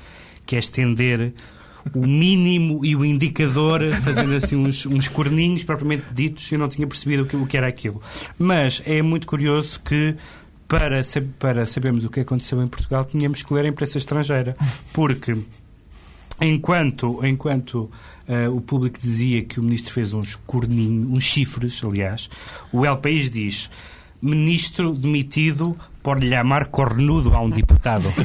que 0.47 0.57
é 0.57 0.59
estender 0.59 1.33
o 1.95 2.07
mínimo 2.07 2.85
e 2.85 2.95
o 2.95 3.05
indicador, 3.05 3.89
fazendo 4.03 4.35
assim 4.35 4.57
uns, 4.57 4.87
uns 4.87 5.09
corninhos 5.09 5.65
propriamente 5.65 6.13
ditos. 6.13 6.51
Eu 6.53 6.59
não 6.59 6.69
tinha 6.69 6.87
percebido 6.87 7.25
o 7.25 7.27
que, 7.27 7.37
o 7.37 7.47
que 7.47 7.57
era 7.57 7.67
aquilo. 7.67 8.01
Mas 8.39 8.83
é 8.85 9.03
muito 9.03 9.27
curioso 9.27 9.81
que. 9.81 10.15
Para, 10.69 11.03
para 11.39 11.67
sabermos 11.67 12.03
o 12.03 12.09
que 12.09 12.21
aconteceu 12.21 12.63
em 12.63 12.67
Portugal, 12.67 13.05
tínhamos 13.05 13.43
que 13.43 13.53
ler 13.53 13.67
a 13.67 13.69
imprensa 13.69 13.99
estrangeira. 13.99 14.57
Porque 14.91 15.37
enquanto, 16.41 17.21
enquanto 17.27 17.91
eh, 18.27 18.49
o 18.49 18.59
público 18.59 18.99
dizia 18.99 19.43
que 19.43 19.61
o 19.61 19.63
ministro 19.63 19.93
fez 19.93 20.15
uns 20.15 20.35
corninhos, 20.47 21.11
uns 21.11 21.25
chifres, 21.25 21.83
aliás, 21.85 22.31
o 22.73 22.87
El 22.87 22.97
País 22.97 23.31
diz 23.31 23.69
ministro 24.23 24.95
demitido 24.95 25.77
por 26.03 26.23
lhe 26.23 26.35
amar 26.35 26.67
cornudo 26.67 27.35
a 27.35 27.41
um 27.41 27.51
deputado. 27.51 28.09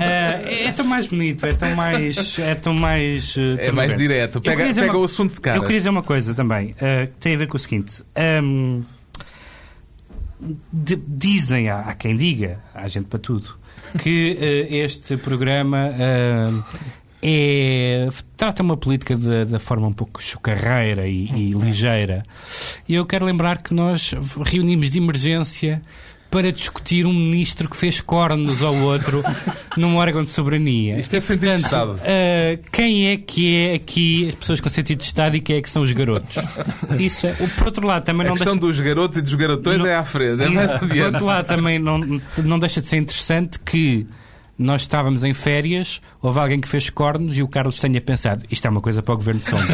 Eh, 0.00 0.66
é 0.68 0.72
tão 0.72 0.86
mais 0.86 1.06
bonito, 1.06 1.44
é 1.46 1.52
tão 1.52 1.74
mais... 1.74 2.38
É, 2.38 2.54
tão 2.54 2.74
mais, 2.74 3.36
eh, 3.36 3.66
É 3.68 3.72
mais 3.72 3.96
direto. 3.96 4.40
Pega, 4.40 4.64
pega 4.72 4.92
uma- 4.92 4.98
o 5.00 5.04
assunto 5.04 5.34
de 5.34 5.40
cara. 5.40 5.56
Eu 5.58 5.62
queria 5.62 5.78
dizer 5.78 5.90
uma 5.90 6.02
coisa 6.02 6.34
também, 6.34 6.74
eh, 6.80 7.06
que 7.06 7.12
tem 7.18 7.34
a 7.34 7.38
ver 7.38 7.48
com 7.48 7.56
o 7.56 7.60
seguinte. 7.60 8.02
Ahm, 8.16 8.82
de- 10.72 11.00
dizem, 11.06 11.68
há, 11.68 11.80
há 11.80 11.94
quem 11.94 12.16
diga, 12.16 12.58
há 12.74 12.86
gente 12.88 13.06
para 13.06 13.18
tudo, 13.18 13.54
que 13.98 14.36
eh, 14.40 14.76
este 14.84 15.16
programa 15.16 15.90
ah, 15.92 16.64
é, 17.22 18.08
trata 18.36 18.62
uma 18.62 18.76
política 18.76 19.16
da, 19.16 19.44
forma 19.58 19.86
um 19.86 19.92
pouco 19.92 20.20
chocarreira 20.22 21.06
e, 21.06 21.26
e 21.30 21.50
ligeira. 21.52 22.22
E 22.88 22.94
eu 22.94 23.06
quero 23.06 23.24
lembrar 23.24 23.62
que 23.62 23.72
nós 23.72 24.12
reunimos 24.44 24.90
de 24.90 24.98
emergência 24.98 25.80
para 26.30 26.50
discutir 26.50 27.04
um 27.06 27.12
ministro 27.12 27.68
que 27.68 27.76
fez 27.76 28.00
cornos 28.00 28.62
ao 28.62 28.74
outro 28.74 29.22
num 29.76 29.96
órgão 29.96 30.24
de 30.24 30.30
soberania. 30.30 30.98
Isto 30.98 31.14
é 31.14 31.18
E, 31.18 31.20
sentido 31.22 31.56
de 31.56 31.60
Estado. 31.62 32.00
ah, 32.02 32.58
quem 32.72 33.08
é 33.08 33.18
que 33.18 33.54
é 33.54 33.74
aqui 33.74 34.28
as 34.30 34.34
pessoas 34.34 34.58
com 34.58 34.70
sentido 34.70 34.96
de 34.98 35.04
Estado 35.04 35.36
e 35.36 35.40
quem 35.42 35.56
é 35.56 35.60
que 35.60 35.68
são 35.68 35.82
os 35.82 35.92
garotos? 35.92 36.34
Isso 36.98 37.26
é. 37.26 37.32
Por 37.34 37.66
outro 37.66 37.86
lado, 37.86 38.04
também 38.04 38.26
A 38.26 38.30
não 38.30 38.34
questão 38.36 38.56
deixa... 38.56 38.66
dos 38.66 38.80
garotos 38.80 39.18
e 39.18 39.22
dos 39.22 39.34
garotões 39.34 39.78
Não- 39.78 39.86
é 39.86 39.94
à 39.94 40.04
frente, 40.06 40.42
é 40.42 40.48
mais 40.48 40.72
Por 40.80 40.96
outro 41.02 41.24
lado, 41.26 41.46
também 41.46 41.78
não, 41.78 41.98
não 42.42 42.58
deixa 42.58 42.80
de 42.80 42.88
ser 42.88 42.96
interessante 42.96 43.58
que 43.58 44.06
nós 44.58 44.82
estávamos 44.82 45.24
em 45.24 45.32
férias, 45.34 46.00
houve 46.20 46.38
alguém 46.38 46.60
que 46.60 46.68
fez 46.68 46.88
cornos 46.90 47.36
e 47.36 47.42
o 47.42 47.48
Carlos 47.48 47.80
tenha 47.80 48.00
pensado 48.00 48.44
isto 48.50 48.64
é 48.66 48.70
uma 48.70 48.80
coisa 48.80 49.02
para 49.02 49.14
o 49.14 49.16
Governo 49.16 49.40
de 49.40 49.46
Sombra. 49.46 49.66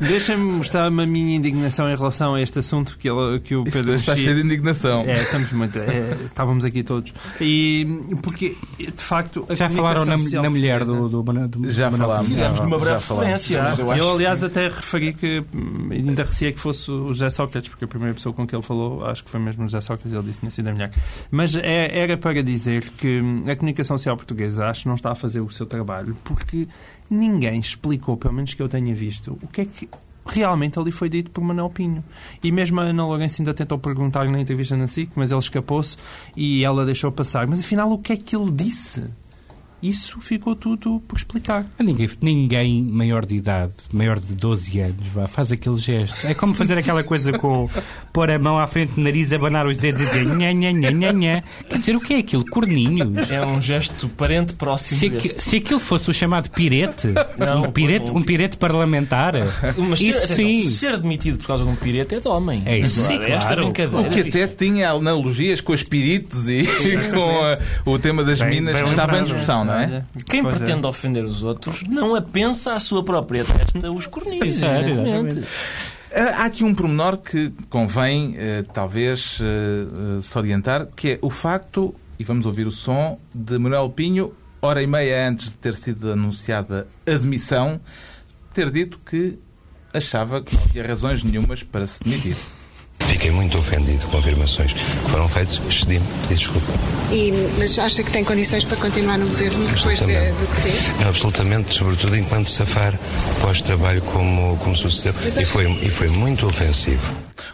Deixa-me 0.00 0.42
mostrar-me 0.52 1.02
a 1.02 1.06
minha 1.06 1.36
indignação 1.36 1.88
em 1.90 1.96
relação 1.96 2.34
a 2.34 2.40
este 2.40 2.58
assunto 2.58 2.96
que, 2.98 3.08
ele, 3.08 3.40
que 3.40 3.54
o 3.54 3.64
Pedro 3.64 3.94
está 3.94 4.16
cheio 4.16 4.34
de 4.36 4.42
indignação. 4.42 5.02
É, 5.02 5.22
estamos 5.22 5.52
muito. 5.52 5.78
é, 5.78 6.16
estávamos 6.24 6.64
aqui 6.64 6.82
todos. 6.82 7.12
E 7.40 7.86
porque, 8.22 8.56
de 8.78 9.02
facto. 9.02 9.46
a 9.48 9.54
Já 9.54 9.68
falaram 9.68 10.04
na, 10.04 10.16
na 10.16 10.50
mulher 10.50 10.84
do, 10.84 11.08
do, 11.08 11.24
Mano- 11.24 11.48
do 11.48 11.70
Já 11.70 11.90
Manuel 11.90 12.08
falámos. 12.08 12.28
Fizemos 12.28 12.58
Já, 12.58 12.64
uma 12.64 12.78
já 12.78 12.84
breve 12.84 13.00
referência, 13.00 13.60
eu 13.98 14.10
aliás, 14.14 14.42
até 14.42 14.68
referi 14.68 15.12
que 15.12 15.44
hum, 15.54 15.88
ainda 15.90 16.24
receia 16.24 16.52
que 16.52 16.58
fosse 16.60 16.90
o 16.90 17.08
José 17.08 17.30
Sócrates, 17.30 17.68
porque 17.68 17.84
a 17.84 17.88
primeira 17.88 18.14
pessoa 18.14 18.32
com 18.32 18.46
que 18.46 18.54
ele 18.54 18.62
falou, 18.62 19.04
acho 19.06 19.22
que 19.24 19.30
foi 19.30 19.40
mesmo 19.40 19.64
o 19.64 19.66
José 19.66 19.80
Sócrates, 19.80 20.12
ele 20.12 20.22
disse 20.22 20.34
que 20.40 20.40
tinha 20.40 20.50
sido 20.50 20.68
a 20.68 20.72
mulher. 20.72 20.90
Mas 21.30 21.54
é- 21.56 21.98
era 21.98 22.16
para 22.16 22.42
dizer 22.46 22.90
que 22.90 23.20
hum, 23.20 23.44
a 23.46 23.54
comunicação 23.54 23.98
social 23.98 24.16
portuguesa 24.16 24.66
acho 24.66 24.82
que 24.82 24.88
não 24.88 24.94
está 24.94 25.12
a 25.12 25.14
fazer 25.14 25.40
o 25.40 25.50
seu 25.50 25.66
trabalho, 25.66 26.16
porque 26.24 26.66
ninguém 27.10 27.60
explicou, 27.60 28.16
pelo 28.16 28.34
menos 28.34 28.54
que 28.54 28.62
eu 28.62 28.68
tenha 28.68 28.94
visto, 28.94 29.38
o 29.42 29.46
que 29.48 29.60
é 29.60 29.64
que 29.66 29.88
realmente 30.24 30.78
ali 30.78 30.90
foi 30.90 31.08
dito 31.08 31.30
por 31.30 31.42
Manuel 31.42 31.70
Pinho. 31.70 32.02
E 32.42 32.50
mesmo 32.50 32.80
a 32.80 32.84
Ana 32.84 33.06
Lourenço 33.06 33.40
ainda 33.40 33.54
tentou 33.54 33.78
perguntar 33.78 34.28
na 34.28 34.40
entrevista 34.40 34.76
na 34.76 34.86
SIC, 34.86 35.10
mas 35.14 35.30
ele 35.30 35.38
escapou-se 35.38 35.96
e 36.36 36.64
ela 36.64 36.84
deixou 36.84 37.12
passar. 37.12 37.46
Mas 37.46 37.60
afinal, 37.60 37.90
o 37.92 37.98
que 37.98 38.12
é 38.12 38.16
que 38.16 38.34
ele 38.34 38.50
disse? 38.50 39.04
Isso 39.82 40.18
ficou 40.20 40.56
tudo 40.56 41.02
por 41.06 41.16
explicar. 41.16 41.66
Ninguém, 41.78 42.08
ninguém 42.20 42.82
maior 42.82 43.24
de 43.26 43.36
idade, 43.36 43.72
maior 43.92 44.18
de 44.18 44.34
12 44.34 44.80
anos, 44.80 45.06
vá, 45.14 45.26
faz 45.26 45.52
aquele 45.52 45.78
gesto. 45.78 46.26
É 46.26 46.34
como 46.34 46.54
fazer 46.54 46.78
aquela 46.78 47.04
coisa 47.04 47.38
com 47.38 47.68
pôr 48.12 48.30
a 48.30 48.38
mão 48.38 48.58
à 48.58 48.66
frente 48.66 48.92
do 48.94 49.00
nariz, 49.02 49.32
abanar 49.32 49.66
os 49.66 49.76
dedos 49.76 50.00
e 50.02 50.06
dizer 50.06 50.24
nha, 50.26 50.52
nha, 50.52 50.72
nha, 50.72 50.90
nha, 50.90 51.12
nha. 51.12 51.44
Quer 51.68 51.78
dizer, 51.78 51.96
o 51.96 52.00
que 52.00 52.14
é 52.14 52.18
aquilo? 52.18 52.44
Corninhos? 52.46 53.30
É 53.30 53.44
um 53.44 53.60
gesto 53.60 54.08
parente 54.08 54.54
próximo 54.54 54.98
Se, 55.00 55.06
aqui- 55.06 55.28
se 55.40 55.56
aquilo 55.56 55.80
fosse 55.80 56.10
o 56.10 56.14
chamado 56.14 56.50
pirete, 56.50 57.08
Não, 57.38 57.64
um, 57.64 57.70
pirete 57.70 58.10
um- 58.10 58.22
pirete 58.22 58.56
parlamentar, 58.56 59.34
Mas 59.76 59.98
ser, 59.98 60.04
isso 60.10 60.18
atenção, 60.24 60.36
sim. 60.36 60.62
ser 60.68 60.96
demitido 60.98 61.38
por 61.38 61.46
causa 61.48 61.64
de 61.64 61.70
um 61.70 61.76
pirete 61.76 62.14
é 62.14 62.20
de 62.20 62.28
homem. 62.28 62.62
É 62.64 62.78
isso. 62.78 63.00
Agora, 63.04 63.24
Sim, 63.26 63.32
Esta 63.32 63.46
claro. 63.48 63.62
brincadeira. 63.64 64.08
O 64.08 64.10
que 64.12 64.20
até 64.20 64.46
tinha 64.46 64.90
analogias 64.90 65.60
com 65.60 65.72
os 65.72 65.80
espíritos 65.80 66.48
e 66.48 66.64
com 67.12 67.42
a- 67.44 67.58
o 67.84 67.98
tema 67.98 68.24
das 68.24 68.38
Bem- 68.40 68.50
minas 68.50 68.74
bem 68.74 68.84
que 68.84 68.90
estava 68.90 69.18
em 69.18 69.24
discussão, 69.24 69.65
não 69.66 69.74
é? 69.74 70.04
Quem 70.26 70.42
Pois 70.42 70.54
é. 70.54 70.58
pretende 70.58 70.86
ofender 70.86 71.24
os 71.24 71.42
outros 71.42 71.82
não 71.88 72.14
apensa 72.14 72.74
à 72.74 72.80
sua 72.80 73.04
própria 73.04 73.44
testa 73.44 73.90
os 73.90 74.06
evidentemente. 74.06 74.90
exatamente. 74.90 75.46
Ah, 76.14 76.42
Há 76.42 76.44
aqui 76.46 76.64
um 76.64 76.74
pormenor 76.74 77.18
que 77.18 77.52
convém, 77.68 78.34
eh, 78.38 78.64
talvez, 78.72 79.38
eh, 79.40 79.44
eh, 79.44 80.20
salientar, 80.22 80.86
que 80.96 81.10
é 81.12 81.18
o 81.20 81.28
facto, 81.28 81.94
e 82.18 82.24
vamos 82.24 82.46
ouvir 82.46 82.66
o 82.66 82.70
som, 82.72 83.18
de 83.34 83.58
Manuel 83.58 83.90
Pinho, 83.90 84.32
hora 84.62 84.82
e 84.82 84.86
meia 84.86 85.28
antes 85.28 85.46
de 85.50 85.56
ter 85.56 85.76
sido 85.76 86.10
anunciada 86.12 86.86
a 87.06 87.10
demissão, 87.10 87.78
ter 88.54 88.70
dito 88.70 88.98
que 89.04 89.38
achava 89.92 90.40
que 90.42 90.54
não 90.54 90.62
havia 90.64 90.86
razões 90.86 91.22
nenhumas 91.22 91.62
para 91.62 91.86
se 91.86 92.02
demitir. 92.02 92.36
Fiquei 93.08 93.30
muito 93.30 93.56
ofendido 93.58 94.06
com 94.08 94.18
afirmações 94.18 94.72
que 94.72 94.80
foram 95.10 95.28
feitas, 95.28 95.60
excedi-me, 95.68 96.04
pedi 96.22 96.34
desculpa. 96.34 96.66
E, 97.12 97.32
mas 97.58 97.78
acha 97.78 98.02
que 98.02 98.10
tem 98.10 98.24
condições 98.24 98.64
para 98.64 98.76
continuar 98.76 99.18
no 99.18 99.26
governo 99.26 99.64
depois 99.66 99.98
de- 99.98 100.04
Absolutamente. 100.04 100.40
do 100.40 100.46
que 100.48 100.60
fez? 100.60 101.06
Absolutamente, 101.06 101.74
sobretudo 101.74 102.16
enquanto 102.16 102.50
safar 102.50 102.98
pós-trabalho 103.40 104.02
como, 104.02 104.56
como 104.58 104.76
sucedeu. 104.76 105.14
E 105.40 105.44
foi, 105.44 105.70
e 105.82 105.88
foi 105.88 106.08
muito 106.08 106.46
ofensivo. 106.46 107.02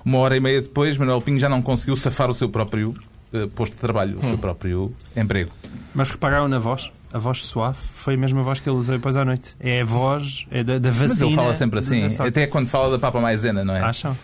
Uma 0.05 0.19
hora 0.19 0.37
e 0.37 0.41
meia 0.41 0.61
depois, 0.63 0.97
Manuel 0.97 1.21
Pinho 1.21 1.39
já 1.39 1.49
não 1.49 1.63
conseguiu 1.63 1.95
safar 1.97 2.31
o 2.31 2.35
seu 2.35 2.49
próprio 2.49 2.95
eh, 3.33 3.47
posto 3.55 3.75
de 3.75 3.79
trabalho, 3.81 4.19
o 4.23 4.27
seu 4.27 4.39
próprio 4.39 4.93
emprego. 5.17 5.51
Mas 5.95 6.11
repararam 6.11 6.49
na 6.49 6.59
voz? 6.59 6.91
A 7.13 7.19
voz 7.19 7.45
suave 7.45 7.77
foi 7.95 8.15
a 8.15 8.17
mesma 8.17 8.43
voz 8.43 8.59
que 8.59 8.69
ele 8.69 8.77
usou 8.79 8.95
depois 8.95 9.15
à 9.17 9.25
noite. 9.25 9.55
É 9.61 9.83
a 9.83 9.85
voz 9.85 10.47
é 10.51 10.65
da, 10.65 10.79
da 10.79 10.91
vacina. 10.91 11.09
Mas 11.11 11.21
ele 11.21 11.35
fala 11.35 11.55
sempre 11.55 11.79
assim, 11.79 12.09
até 12.19 12.47
quando 12.47 12.69
fala 12.69 12.91
da 12.93 12.99
Papa 12.99 13.21
Maisena, 13.21 13.63
não 13.65 13.77
é? 13.77 13.81
Acham? 13.81 14.17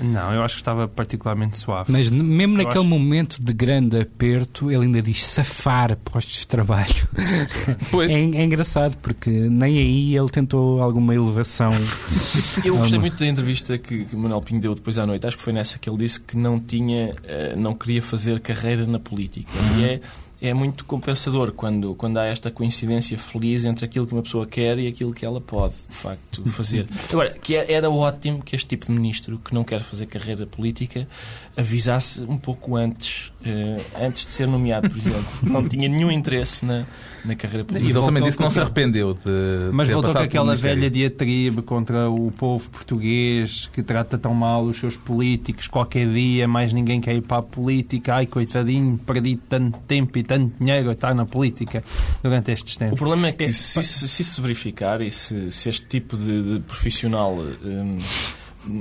Não, 0.00 0.32
eu 0.32 0.42
acho 0.42 0.54
que 0.56 0.60
estava 0.60 0.86
particularmente 0.88 1.58
suave. 1.58 1.90
Mas 1.92 2.10
mesmo 2.10 2.54
Eu 2.54 2.64
naquele 2.64 2.80
acho- 2.80 2.88
momento 2.88 3.42
de 3.42 3.52
grande 3.52 4.00
aperto, 4.00 4.70
ele 4.70 4.84
ainda 4.84 5.02
diz 5.02 5.24
safar 5.24 5.96
postos 5.98 6.40
de 6.40 6.46
trabalho. 6.46 7.08
Pois. 7.90 8.10
É, 8.10 8.14
é 8.14 8.44
engraçado, 8.44 8.96
porque 8.98 9.30
nem 9.30 9.78
aí 9.78 10.16
ele 10.16 10.28
tentou 10.28 10.82
alguma 10.82 11.14
elevação. 11.14 11.72
Eu 12.64 12.76
gostei 12.76 12.98
muito 12.98 13.18
da 13.18 13.26
entrevista 13.26 13.78
que, 13.78 14.04
que 14.04 14.14
o 14.16 14.18
Manuel 14.18 14.40
Pinho 14.40 14.60
deu 14.60 14.74
depois 14.74 14.98
à 14.98 15.06
noite. 15.06 15.26
Acho 15.26 15.36
que 15.36 15.42
foi 15.42 15.52
nessa 15.52 15.78
que 15.78 15.88
ele 15.88 15.98
disse 15.98 16.20
que 16.20 16.36
não 16.36 16.58
tinha, 16.60 17.14
eh, 17.24 17.54
não 17.56 17.74
queria 17.74 18.02
fazer 18.02 18.40
carreira 18.40 18.86
na 18.86 18.98
política. 18.98 19.50
E 19.78 19.84
é, 19.84 20.00
é 20.40 20.54
muito 20.54 20.84
compensador 20.84 21.52
quando, 21.52 21.94
quando 21.94 22.18
há 22.18 22.24
esta 22.26 22.50
coincidência 22.50 23.18
feliz 23.18 23.64
entre 23.64 23.84
aquilo 23.84 24.06
que 24.06 24.12
uma 24.12 24.22
pessoa 24.22 24.46
quer 24.46 24.78
e 24.78 24.86
aquilo 24.86 25.12
que 25.12 25.24
ela 25.26 25.40
pode, 25.40 25.74
de 25.88 25.94
facto, 25.96 26.42
fazer. 26.50 26.86
Agora, 27.10 27.30
que 27.42 27.56
é- 27.56 27.72
era 27.72 27.90
ótimo 27.90 28.42
que 28.42 28.54
este 28.54 28.68
tipo 28.68 28.86
de 28.86 28.92
ministro 28.92 29.38
que 29.38 29.52
não 29.52 29.64
quer 29.64 29.80
fazer 29.80 30.06
carreira 30.06 30.46
política 30.46 31.08
avisasse 31.56 32.22
um 32.22 32.36
pouco 32.36 32.76
antes, 32.76 33.32
eh, 33.44 33.78
antes 34.00 34.24
de 34.26 34.30
ser 34.32 34.46
nomeado, 34.46 34.88
por 34.88 34.96
exemplo. 34.98 35.26
Não 35.42 35.68
tinha 35.68 35.88
nenhum 35.88 36.10
interesse 36.10 36.64
na, 36.64 36.86
na 37.24 37.34
carreira 37.34 37.62
E 37.62 37.64
política. 37.64 37.98
ele 37.98 38.06
também 38.06 38.22
disse 38.22 38.36
que 38.36 38.42
não 38.44 38.50
se 38.50 38.60
arrependeu 38.60 39.14
de 39.14 39.70
Mas 39.72 39.88
ter 39.88 39.94
voltou 39.94 40.12
com 40.12 40.18
aquela 40.20 40.54
velha 40.54 40.88
diatribe 40.88 41.62
contra 41.62 42.08
o 42.08 42.30
povo 42.30 42.70
português 42.70 43.68
que 43.72 43.82
trata 43.82 44.16
tão 44.16 44.34
mal 44.34 44.62
os 44.64 44.76
seus 44.78 44.96
políticos. 44.96 45.66
Qualquer 45.66 46.08
dia 46.12 46.46
mais 46.46 46.72
ninguém 46.72 47.00
quer 47.00 47.14
ir 47.16 47.22
para 47.22 47.38
a 47.38 47.42
política. 47.42 48.14
Ai, 48.14 48.26
coitadinho, 48.26 48.96
perdi 48.98 49.36
tanto 49.36 49.78
tempo 49.80 50.16
e 50.18 50.22
tanto 50.28 50.54
dinheiro 50.60 50.90
a 50.90 50.92
estar 50.92 51.12
na 51.14 51.26
política 51.26 51.82
durante 52.22 52.52
estes 52.52 52.76
O 52.76 52.78
tempos. 52.78 52.98
problema 52.98 53.28
é 53.28 53.32
que 53.32 53.52
se 53.52 53.80
isso 53.80 54.06
se, 54.08 54.22
isso 54.22 54.34
se 54.34 54.40
verificar 54.40 55.00
e 55.02 55.10
se, 55.10 55.50
se 55.50 55.68
este 55.68 55.86
tipo 55.86 56.16
de, 56.16 56.54
de 56.54 56.60
profissional 56.60 57.34
hum, 57.34 57.98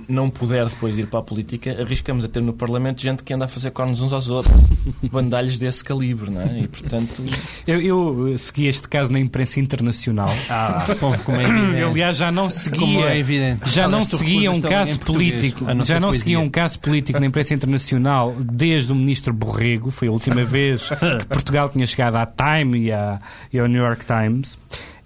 não 0.07 0.29
puder 0.29 0.67
depois 0.67 0.97
ir 0.97 1.07
para 1.07 1.19
a 1.19 1.23
política, 1.23 1.75
arriscamos 1.79 2.23
a 2.23 2.27
ter 2.27 2.41
no 2.41 2.53
Parlamento 2.53 3.01
gente 3.01 3.23
que 3.23 3.33
anda 3.33 3.45
a 3.45 3.47
fazer 3.47 3.71
cornos 3.71 4.01
uns 4.01 4.13
aos 4.13 4.27
outros. 4.27 4.55
Bandalhos 5.11 5.57
desse 5.59 5.83
calibre, 5.83 6.29
não 6.29 6.41
é? 6.41 6.61
E, 6.61 6.67
portanto, 6.67 7.23
Eu, 7.65 7.81
eu, 7.81 8.33
eh, 8.33 8.37
segui 8.37 8.67
este 8.67 8.87
caso 8.87 9.11
na 9.11 9.19
imprensa 9.19 9.59
internacional. 9.59 10.29
Ah, 10.49 10.85
como, 10.99 11.17
como 11.19 11.37
é 11.37 11.43
evidente. 11.47 11.79
Eu, 11.79 11.89
aliás, 11.89 12.17
já 12.17 12.31
não 12.31 12.49
seguia. 12.49 12.79
Como 12.79 13.05
é 13.05 13.17
evidente. 13.17 13.69
Já 13.69 13.87
não 13.87 14.03
seguia 14.03 14.51
um 14.51 14.61
caso 14.61 14.99
político, 14.99 15.65
já 15.83 15.99
não 15.99 16.09
poesia. 16.09 16.19
seguia 16.19 16.39
um 16.39 16.49
caso 16.49 16.79
político 16.79 17.19
na 17.19 17.25
imprensa 17.25 17.53
internacional 17.53 18.35
desde 18.39 18.91
o 18.91 18.95
ministro 18.95 19.33
Borrego, 19.33 19.91
foi 19.91 20.07
a 20.07 20.11
última 20.11 20.43
vez 20.45 20.89
que 20.89 21.25
Portugal 21.27 21.69
tinha 21.69 21.85
chegado 21.85 22.15
à 22.15 22.25
Time 22.25 22.79
e, 22.79 22.91
à, 22.91 23.19
e 23.51 23.59
ao 23.59 23.67
New 23.67 23.83
York 23.83 24.05
Times, 24.05 24.57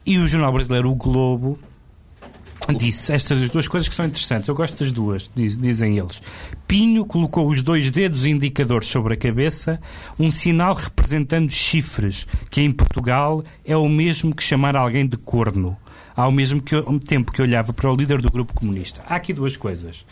e 0.05 0.17
o 0.17 0.27
jornal 0.27 0.51
brasileiro 0.51 0.89
O 0.89 0.95
Globo 0.95 1.59
disse 2.77 3.11
estas 3.11 3.49
duas 3.49 3.67
coisas 3.67 3.89
que 3.89 3.95
são 3.95 4.05
interessantes. 4.05 4.47
Eu 4.47 4.55
gosto 4.55 4.79
das 4.83 4.91
duas, 4.91 5.29
diz- 5.35 5.57
dizem 5.57 5.97
eles. 5.97 6.21
Pinho 6.67 7.05
colocou 7.05 7.47
os 7.47 7.61
dois 7.61 7.91
dedos 7.91 8.25
indicadores 8.25 8.87
sobre 8.87 9.13
a 9.13 9.17
cabeça, 9.17 9.79
um 10.19 10.31
sinal 10.31 10.73
representando 10.75 11.49
chifres, 11.49 12.25
que 12.49 12.61
em 12.61 12.71
Portugal 12.71 13.43
é 13.65 13.75
o 13.75 13.89
mesmo 13.89 14.33
que 14.33 14.43
chamar 14.43 14.77
alguém 14.77 15.05
de 15.05 15.17
corno. 15.17 15.75
Ao 16.15 16.31
mesmo 16.31 16.61
que, 16.61 16.75
ao 16.75 16.99
tempo 16.99 17.31
que 17.31 17.41
olhava 17.41 17.71
para 17.73 17.89
o 17.91 17.95
líder 17.95 18.21
do 18.21 18.29
grupo 18.29 18.53
comunista. 18.53 19.01
Há 19.07 19.15
aqui 19.15 19.31
duas 19.33 19.55
coisas. 19.55 20.05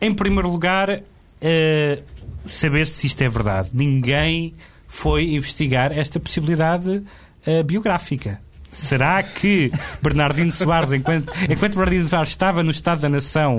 Em 0.00 0.12
primeiro 0.12 0.50
lugar, 0.50 1.02
eh, 1.40 2.02
saber 2.44 2.86
se 2.86 3.06
isto 3.06 3.22
é 3.22 3.28
verdade. 3.28 3.70
Ninguém 3.72 4.54
foi 4.86 5.34
investigar 5.34 5.96
esta 5.96 6.20
possibilidade 6.20 7.02
eh, 7.46 7.62
biográfica. 7.62 8.40
Será 8.72 9.22
que 9.22 9.72
Bernardino 10.02 10.52
Soares, 10.52 10.92
enquanto, 10.92 11.32
enquanto 11.48 11.74
Bernardino 11.76 12.08
Soares 12.08 12.28
estava 12.28 12.62
no 12.62 12.70
Estado 12.70 13.00
da 13.00 13.08
Nação, 13.08 13.56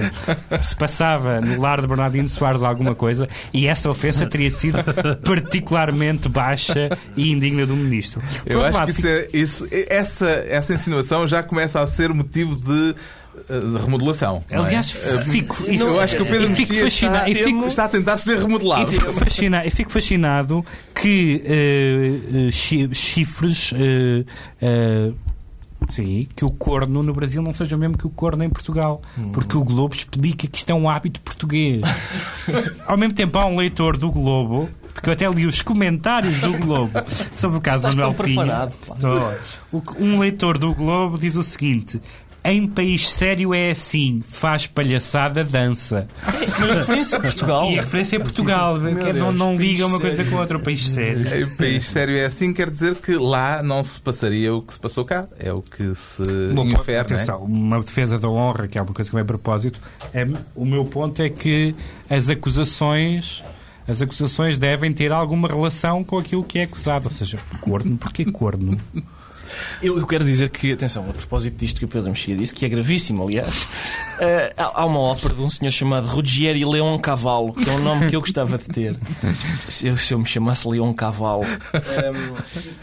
se 0.64 0.76
passava 0.76 1.42
no 1.42 1.60
lar 1.62 1.82
de 1.82 1.88
Bernardino 1.88 2.28
Soares 2.30 2.64
alguma 2.64 2.96
coisa 2.96 3.28
e 3.54 3.68
essa 3.68 3.90
ofensa 3.90 4.26
teria 4.26 4.50
sido 4.50 4.78
particularmente 5.24 6.30
baixa 6.30 6.90
e 7.16 7.32
indigna 7.32 7.66
do 7.66 7.76
ministro? 7.76 8.22
Por 8.44 8.52
Eu 8.52 8.64
acho 8.66 8.78
lado, 8.78 8.94
que 8.94 9.02
isso 9.02 9.08
é- 9.08 9.28
isso- 9.34 9.68
essa, 9.90 10.30
essa 10.48 10.74
insinuação 10.74 11.28
já 11.28 11.42
começa 11.44 11.80
a 11.82 11.88
ser 11.88 12.14
motivo 12.14 12.56
de, 12.56 12.96
de 13.48 13.78
remodelação. 13.84 14.44
é? 14.50 14.56
Aliás, 14.58 14.92
fico, 14.92 15.58
e- 15.68 15.78
Eu 15.78 16.00
acho 16.00 16.16
que 16.18 16.22
o 16.24 16.26
Pedro 16.26 16.52
e 16.52 16.56
fico 16.56 16.74
Mexia 16.74 16.88
está, 17.08 17.30
e 17.30 17.36
fico- 17.36 17.68
está 17.68 17.86
a 17.86 17.90
tentar 17.90 18.18
ser 18.18 18.38
E 18.38 18.42
remodelado. 18.42 18.88
fico, 18.92 19.12
fascina, 19.14 19.64
eu 19.66 19.72
fico 19.72 19.92
fascinado 19.92 20.66
que 20.96 21.42
eh, 21.46 22.48
eh, 22.48 22.52
chi- 22.52 22.90
chifres. 22.94 23.74
eh, 23.76 24.24
eh, 24.62 25.12
Sim, 25.90 26.28
que 26.36 26.46
o 26.46 26.52
corno 26.52 27.02
no 27.02 27.12
Brasil 27.12 27.42
não 27.42 27.52
seja 27.54 27.76
o 27.76 27.80
mesmo 27.80 27.98
que 27.98 28.06
o 28.06 28.10
corno 28.10 28.44
em 28.44 28.50
Portugal. 28.50 29.02
Porque 29.34 29.58
o 29.58 29.64
Globo 29.64 29.94
explica 29.96 30.48
que 30.48 30.58
isto 30.60 30.70
é 30.70 30.76
um 30.76 30.88
hábito 30.88 31.20
português. 31.22 31.82
Ao 32.86 32.96
mesmo 32.96 33.14
tempo, 33.16 33.38
há 33.40 33.46
um 33.48 33.58
leitor 33.58 33.98
do 33.98 34.12
Globo, 34.12 34.70
porque 34.94 35.10
eu 35.10 35.14
até 35.14 35.28
li 35.30 35.46
os 35.46 35.62
comentários 35.64 36.40
do 36.40 36.54
Globo 36.54 36.92
sobre 37.34 37.58
o 37.58 37.62
caso 37.62 37.82
do 37.82 37.90
Estás 37.90 37.96
Manuel 37.96 38.14
tão 38.16 38.26
Pinho. 38.26 38.38
preparado, 38.42 38.74
Um 40.00 40.20
leitor 40.20 40.58
do 40.60 40.74
Globo 40.74 41.18
diz 41.18 41.36
o 41.36 41.44
seguinte: 41.44 42.00
em 42.44 42.66
país 42.66 43.08
sério 43.08 43.54
é 43.54 43.70
assim, 43.72 44.24
faz 44.28 44.66
palhaçada, 44.66 45.44
dança. 45.44 46.08
mas 46.26 46.62
a 46.64 46.74
referência 46.74 47.18
a 47.18 47.22
Portugal. 47.22 47.72
E 47.72 47.78
a 47.78 47.82
referência 47.82 48.16
é 48.16 48.20
Portugal, 48.20 48.80
que 48.80 49.10
é- 49.10 49.14
não, 49.14 49.32
não 49.32 49.56
liga 49.56 49.86
uma 49.86 50.00
coisa 50.00 50.16
sério. 50.18 50.32
com 50.32 50.38
a 50.38 50.42
outra, 50.42 50.58
país 50.60 50.88
sério. 50.88 51.22
Em 51.44 51.48
país 51.56 51.90
sério 51.90 52.16
é 52.18 52.26
assim, 52.26 52.52
quer 52.52 52.70
dizer 52.72 52.96
que 52.96 53.16
lá 53.16 53.62
não 53.62 53.84
se 53.84 54.00
passaria 54.00 54.54
o 54.54 54.62
que 54.62 54.74
se 54.74 54.80
passou 54.80 55.06
cá. 55.06 55.28
É 55.40 55.54
o 55.54 55.62
que 55.62 55.94
se 55.94 56.24
Bom, 56.54 56.66
infere, 56.66 56.86
não 56.88 56.94
é? 56.96 57.00
atenção, 57.00 57.44
uma 57.44 57.80
defesa 57.80 58.18
da 58.18 58.28
honra, 58.30 58.68
que 58.68 58.78
é 58.78 58.82
uma 58.82 58.94
coisa 58.94 59.10
que 59.10 59.16
vem 59.16 59.22
a 59.24 59.26
propósito, 59.26 59.80
é, 60.14 60.28
o 60.56 60.66
meu 60.66 60.84
ponto 60.86 61.22
é 61.22 61.30
que 61.30 61.76
as 62.10 62.30
acusações. 62.30 63.44
As 63.88 64.00
acusações 64.02 64.58
devem 64.60 64.94
ter 64.94 65.12
alguma 65.12 65.48
relação 65.48 66.04
com 66.04 66.18
aquilo 66.18 66.44
que 66.44 66.60
é 66.60 66.64
acusado. 66.64 67.06
Ou 67.06 67.12
seja, 67.12 67.40
corno, 67.60 67.98
porquê 67.98 68.24
corno? 68.26 68.78
Eu, 69.82 69.98
eu 69.98 70.06
quero 70.06 70.24
dizer 70.24 70.50
que, 70.50 70.74
atenção, 70.74 71.10
a 71.10 71.14
propósito 71.14 71.58
disto 71.58 71.80
que 71.80 71.86
o 71.86 71.88
Pedro 71.88 72.10
Mexia 72.10 72.36
disse, 72.36 72.54
que 72.54 72.66
é 72.66 72.70
gravíssimo, 72.70 73.24
aliás, 73.24 73.68
eh, 74.20 74.54
há 74.58 74.86
uma 74.86 75.00
ópera 75.00 75.34
de 75.34 75.42
um 75.42 75.50
senhor 75.50 75.72
chamado 75.72 76.08
Ruggieri 76.08 76.64
Leon 76.66 77.00
Cavallo, 77.00 77.54
que 77.54 77.70
é 77.70 77.74
um 77.74 77.80
nome 77.80 78.10
que 78.10 78.16
eu 78.16 78.22
gostava 78.22 78.58
de 78.58 78.66
ter. 78.66 78.98
Se 79.68 79.88
eu, 79.88 79.98
se 79.98 80.14
eu 80.14 80.20
me 80.20 80.26
chamasse 80.26 80.68
Leon 80.68 80.94
Cavallo. 80.94 81.46
ehm, 81.74 82.34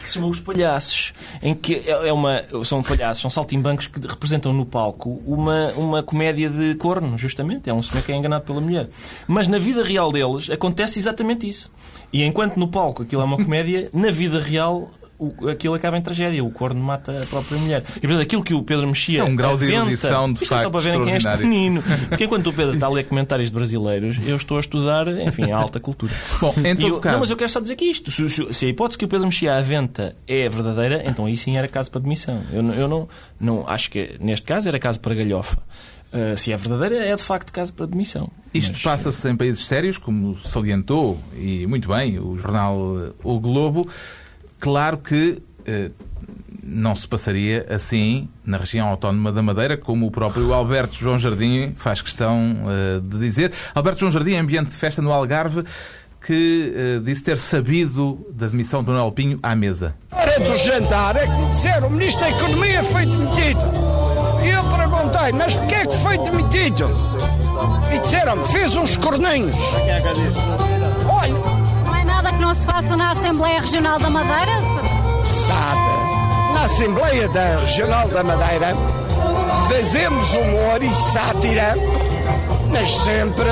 que 0.03 0.09
se 0.09 0.15
chama 0.15 0.27
Os 0.27 0.41
Palhaços, 0.41 1.13
em 1.43 1.55
que 1.55 1.75
é 1.87 1.99
é 2.09 2.13
uma, 2.13 2.43
são 2.65 2.83
palhaços, 2.83 3.21
são 3.21 3.31
saltimbancos 3.31 3.87
que 3.87 4.01
representam 4.07 4.53
no 4.53 4.65
palco 4.65 5.21
uma, 5.27 5.73
uma 5.73 6.03
comédia 6.03 6.49
de 6.49 6.75
corno, 6.77 7.17
justamente. 7.19 7.69
É 7.69 7.75
um 7.75 7.83
senhor 7.83 8.03
que 8.03 8.13
é 8.13 8.17
enganado 8.17 8.45
pela 8.45 8.61
mulher. 8.61 8.89
Mas 9.27 9.47
na 9.47 9.59
vida 9.59 9.83
real 9.83 10.11
deles 10.11 10.51
acontece 10.51 10.99
exatamente 10.99 11.49
isso. 11.49 11.71
E 12.13 12.25
enquanto 12.25 12.57
no 12.57 12.69
palco 12.69 13.03
aquilo 13.03 13.23
é 13.23 13.25
uma 13.25 13.37
comédia, 13.37 13.91
na 13.93 14.11
vida 14.11 14.41
real 14.41 14.91
o, 15.19 15.49
aquilo 15.49 15.75
acaba 15.75 15.99
em 15.99 16.01
tragédia. 16.03 16.45
O 16.45 16.51
corno 16.51 16.81
mata 16.81 17.21
a 17.23 17.27
própria 17.27 17.59
mulher. 17.59 17.83
E, 17.97 18.01
portanto, 18.01 18.21
aquilo 18.21 18.43
que 18.43 18.55
o 18.55 18.63
Pedro 18.63 18.87
Mexia 18.87 19.21
É 19.21 19.25
um 19.25 19.35
grau 19.35 19.57
de 19.57 19.65
aventa, 19.65 19.77
erudição, 19.91 20.33
de 20.33 20.43
isto 20.43 20.55
é 20.55 20.59
só 20.59 20.71
para 20.71 20.81
verem 20.81 21.03
quem 21.03 21.15
é 21.15 21.17
este 21.17 21.37
menino. 21.45 21.83
Porque 22.09 22.25
enquanto 22.25 22.47
o 22.49 22.53
Pedro 22.53 22.75
está 22.75 22.87
a 22.87 22.91
ler 22.91 23.05
comentários 23.05 23.49
de 23.49 23.55
brasileiros, 23.55 24.19
eu 24.27 24.37
estou 24.37 24.57
a 24.57 24.61
estudar, 24.61 25.09
enfim, 25.09 25.51
a 25.51 25.57
alta 25.57 25.81
cultura. 25.81 26.13
Bom, 26.41 26.55
em 26.65 26.77
todo 26.77 26.95
eu- 26.95 27.01
caso... 27.01 27.13
Não, 27.15 27.21
mas 27.21 27.31
eu 27.31 27.37
quero 27.37 27.51
só 27.51 27.61
dizer 27.61 27.77
que 27.77 27.85
isto, 27.87 28.11
se, 28.11 28.29
se- 28.29 28.53
se 28.55 28.67
a 28.67 28.69
hipótese 28.69 28.97
que 28.99 29.05
o 29.05 29.09
Pedro 29.09 29.27
Mexia 29.27 29.57
aventa 29.57 30.15
é 30.27 30.49
verdadeira, 30.49 31.03
então 31.05 31.27
aí 31.27 31.37
sim 31.37 31.57
era 31.57 31.67
caso 31.69 31.91
para 31.91 32.01
demissão. 32.01 32.43
Eu, 32.53 32.63
não- 32.63 32.75
eu 32.75 32.89
não, 32.89 33.09
não 33.41 33.69
acho 33.69 33.91
que 33.91 34.17
neste 34.21 34.47
caso 34.47 34.69
era 34.69 34.79
caso 34.79 35.01
para 35.01 35.15
galhofa. 35.15 35.59
Ah, 36.11 36.35
se 36.39 36.53
é 36.53 36.57
verdadeira, 36.57 37.05
é 37.05 37.15
de 37.15 37.23
facto 37.23 37.53
caso 37.53 37.73
para 37.75 37.85
demissão. 37.85 38.31
Isto 38.55 38.73
Mas, 38.73 38.83
passa-se 38.83 39.29
em 39.29 39.37
países 39.37 39.67
sérios, 39.67 39.99
como 39.99 40.39
salientou, 40.39 41.19
e 41.37 41.67
muito 41.67 41.87
bem, 41.89 42.19
o 42.19 42.39
jornal 42.39 42.97
eh, 42.99 43.11
O 43.23 43.39
Globo. 43.39 43.87
Claro 44.59 44.99
que 44.99 45.41
eh, 45.67 45.91
não 46.63 46.95
se 46.95 47.09
passaria 47.09 47.67
assim 47.71 48.29
na 48.45 48.59
região 48.59 48.89
autónoma 48.89 49.33
da 49.33 49.43
Madeira, 49.43 49.77
como 49.77 50.07
o 50.07 50.11
próprio 50.11 50.53
Alberto 50.53 50.95
João 50.95 51.19
Jardim 51.19 51.73
faz 51.73 52.03
questão 52.03 52.57
eh, 52.69 53.01
de 53.03 53.19
dizer. 53.19 53.53
Alberto 53.75 54.01
João 54.01 54.13
Jardim, 54.13 54.37
ambiente 54.37 54.69
de 54.69 54.77
festa 54.77 55.01
no 55.01 55.13
Algarve, 55.13 55.65
que 56.25 56.75
eh, 56.77 57.01
disse 57.03 57.25
ter 57.25 57.39
sabido 57.39 58.27
da 58.31 58.49
demissão 58.49 58.83
do 58.83 58.93
Manuel 58.93 59.13
Pinho 59.13 59.39
à 59.43 59.57
mesa. 59.57 59.95
hora 60.13 60.41
do 60.41 60.57
jantar 60.57 61.17
é 61.17 61.27
que 61.27 61.33
me 61.33 61.51
disseram 61.51 61.89
o 61.89 61.91
Ministro 61.91 62.21
da 62.21 62.31
Economia 62.31 62.85
foi 62.85 63.07
demitido. 63.07 63.61
E 64.45 64.49
eu 64.49 64.65
perguntei, 64.65 65.33
mas 65.33 65.57
porquê 65.57 65.75
é 65.75 65.87
que 65.87 65.97
foi 65.97 66.19
demitido? 66.19 66.91
E 67.95 67.99
disseram-me, 68.01 68.45
fez 68.49 68.77
uns 68.77 68.97
corninhos. 68.97 69.57
Olha, 71.09 71.58
Não 72.49 72.55
se 72.55 72.65
faça 72.65 72.97
na 72.97 73.11
Assembleia 73.11 73.61
Regional 73.61 73.99
da 73.99 74.09
Madeira? 74.09 74.53
sabe, 75.35 76.55
na 76.55 76.63
Assembleia 76.63 77.29
da 77.29 77.59
Regional 77.59 78.09
da 78.09 78.25
Madeira 78.25 78.75
fazemos 79.69 80.33
humor 80.33 80.83
e 80.83 80.91
sátira, 80.95 81.75
mas 82.71 82.91
sempre 83.01 83.51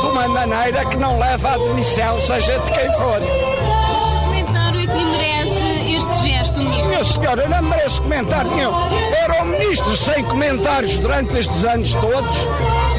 de 0.00 0.06
uma 0.06 0.26
maneira 0.26 0.84
que 0.86 0.96
não 0.96 1.16
leva 1.16 1.50
à 1.50 1.58
demissão, 1.58 2.20
seja 2.22 2.58
de 2.58 2.72
quem 2.72 2.92
for. 2.94 3.61
Senhora, 7.12 7.48
não 7.48 7.62
merece 7.62 8.00
comentário 8.00 8.50
nenhum. 8.54 8.72
Era 9.14 9.42
o 9.42 9.46
ministro 9.46 9.96
sem 9.96 10.24
comentários 10.24 10.98
durante 10.98 11.36
estes 11.36 11.64
anos 11.64 11.94
todos. 11.94 12.36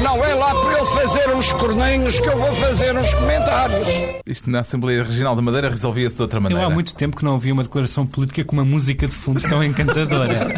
Não 0.02 0.22
é 0.24 0.34
lá 0.34 0.54
para 0.54 0.78
ele 0.78 0.86
fazer 0.86 1.34
uns 1.34 1.52
corninhos 1.54 2.20
que 2.20 2.28
eu 2.28 2.36
vou 2.38 2.54
fazer 2.56 2.96
uns 2.96 3.12
comentários. 3.14 3.88
Isto 4.26 4.50
na 4.50 4.60
Assembleia 4.60 5.02
Regional 5.04 5.34
da 5.36 5.42
Madeira 5.42 5.68
resolvia-se 5.70 6.16
de 6.16 6.22
outra 6.22 6.38
Eu 6.38 6.42
maneira. 6.42 6.66
há 6.66 6.70
muito 6.70 6.94
tempo 6.94 7.16
que 7.16 7.24
não 7.24 7.32
ouvi 7.32 7.50
uma 7.52 7.62
declaração 7.62 8.06
política 8.06 8.44
com 8.44 8.52
uma 8.54 8.64
música 8.64 9.06
de 9.06 9.14
fundo 9.14 9.40
tão 9.40 9.62
encantadora. 9.64 10.54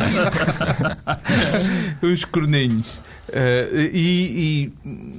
Os 2.03 2.25
corninhos. 2.25 3.01
Eh, 3.33 3.91
e, 3.93 4.73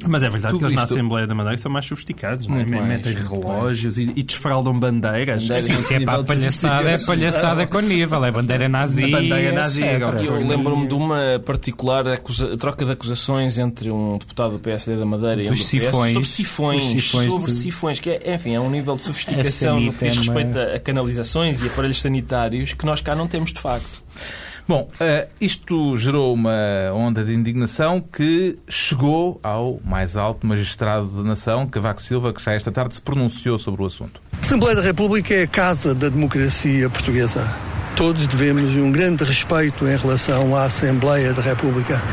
Mas 0.08 0.24
é 0.24 0.30
verdade 0.30 0.58
que 0.58 0.64
eles 0.64 0.74
na 0.76 0.84
isto- 0.84 0.94
Assembleia 0.94 1.28
da 1.28 1.36
Madeira 1.36 1.58
são 1.58 1.70
mais 1.72 1.86
sofisticados, 1.86 2.48
não 2.48 2.58
é? 2.60 2.66
Metem 2.66 3.14
relógios 3.14 3.98
e, 3.98 4.12
e 4.16 4.24
desfraldam 4.24 4.78
bandeiras. 4.80 5.44
Bandeiras. 5.44 5.64
Sim, 5.66 5.78
se 5.80 5.94
é 5.96 6.00
para 6.06 6.22
a 6.22 6.24
palhaçada, 6.24 6.90
é 6.92 6.98
palhaçada 6.98 7.68
com 7.68 7.80
nível. 7.82 8.24
É 8.24 8.32
bandeira 8.32 8.70
nazi. 8.70 9.12
Bandeira 9.12 9.52
nazi, 9.52 9.84
agora. 9.84 10.24
Eu 10.24 10.36
lembro-me 10.48 10.88
de 10.88 10.94
uma 10.94 11.42
particular 11.46 12.08
acusa- 12.08 12.56
troca 12.58 12.86
de 12.86 12.92
acusações 12.92 13.58
entre 13.58 13.92
um 13.92 14.18
deputado 14.18 14.52
do 14.54 14.60
PSD 14.60 14.96
da 14.96 15.06
Madeira 15.06 15.44
e 15.44 15.48
um 15.48 15.50
Dos 15.50 15.60
do 15.60 15.64
PS 15.66 15.70
sifões. 15.70 16.14
sobre 16.14 16.28
sifões, 16.30 16.84
sifões 16.84 17.30
sobre 17.30 17.52
de- 17.52 17.58
sifões, 17.58 18.00
que 18.00 18.10
é, 18.10 18.36
enfim, 18.36 18.54
é 18.56 18.60
um 18.60 18.70
nível 18.70 18.96
de 18.96 19.04
sofisticação 19.04 19.80
no 19.80 19.92
que 19.94 20.06
diz 20.08 20.16
é? 20.16 20.20
respeito 20.22 20.58
a, 20.58 20.76
a 20.76 20.80
canalizações 20.80 21.62
e 21.62 21.68
aparelhos 21.68 22.00
sanitários 22.02 22.74
que 22.74 22.86
nós 22.86 23.02
cá 23.02 23.16
não 23.16 23.28
temos 23.28 23.52
de 23.52 23.60
facto. 23.60 24.04
Bom, 24.68 24.90
eh, 25.00 25.30
isto 25.40 25.96
gerou 25.96 26.34
uma 26.34 26.92
onda 26.94 27.24
de 27.24 27.34
indignação 27.34 28.02
que 28.02 28.58
chegou 28.68 29.40
ao 29.42 29.80
mais 29.86 30.18
alto 30.18 30.46
magistrado 30.46 31.08
da 31.08 31.24
nação, 31.24 31.66
Cavaco 31.66 32.01
Silva, 32.01 32.34
que 32.34 32.44
já 32.44 32.51
esta 32.53 32.70
tarde 32.70 32.96
se 32.96 33.01
pronunciou 33.01 33.58
sobre 33.58 33.82
o 33.82 33.86
assunto. 33.86 34.22
A 34.34 34.40
Assembleia 34.42 34.75
da 34.75 34.82
República 34.82 35.34
é 35.34 35.44
a 35.44 35.48
casa 35.48 35.96
da 35.96 36.10
democracia 36.10 36.90
portuguesa. 36.90 37.50
Todos 37.96 38.27
devemos 38.27 38.75
um 38.75 38.92
grande 38.92 39.24
respeito 39.24 39.88
em 39.88 39.96
relação 39.96 40.53
à 40.53 40.66
Assembleia 40.66 41.34
da 41.34 41.42
República. 41.42 42.03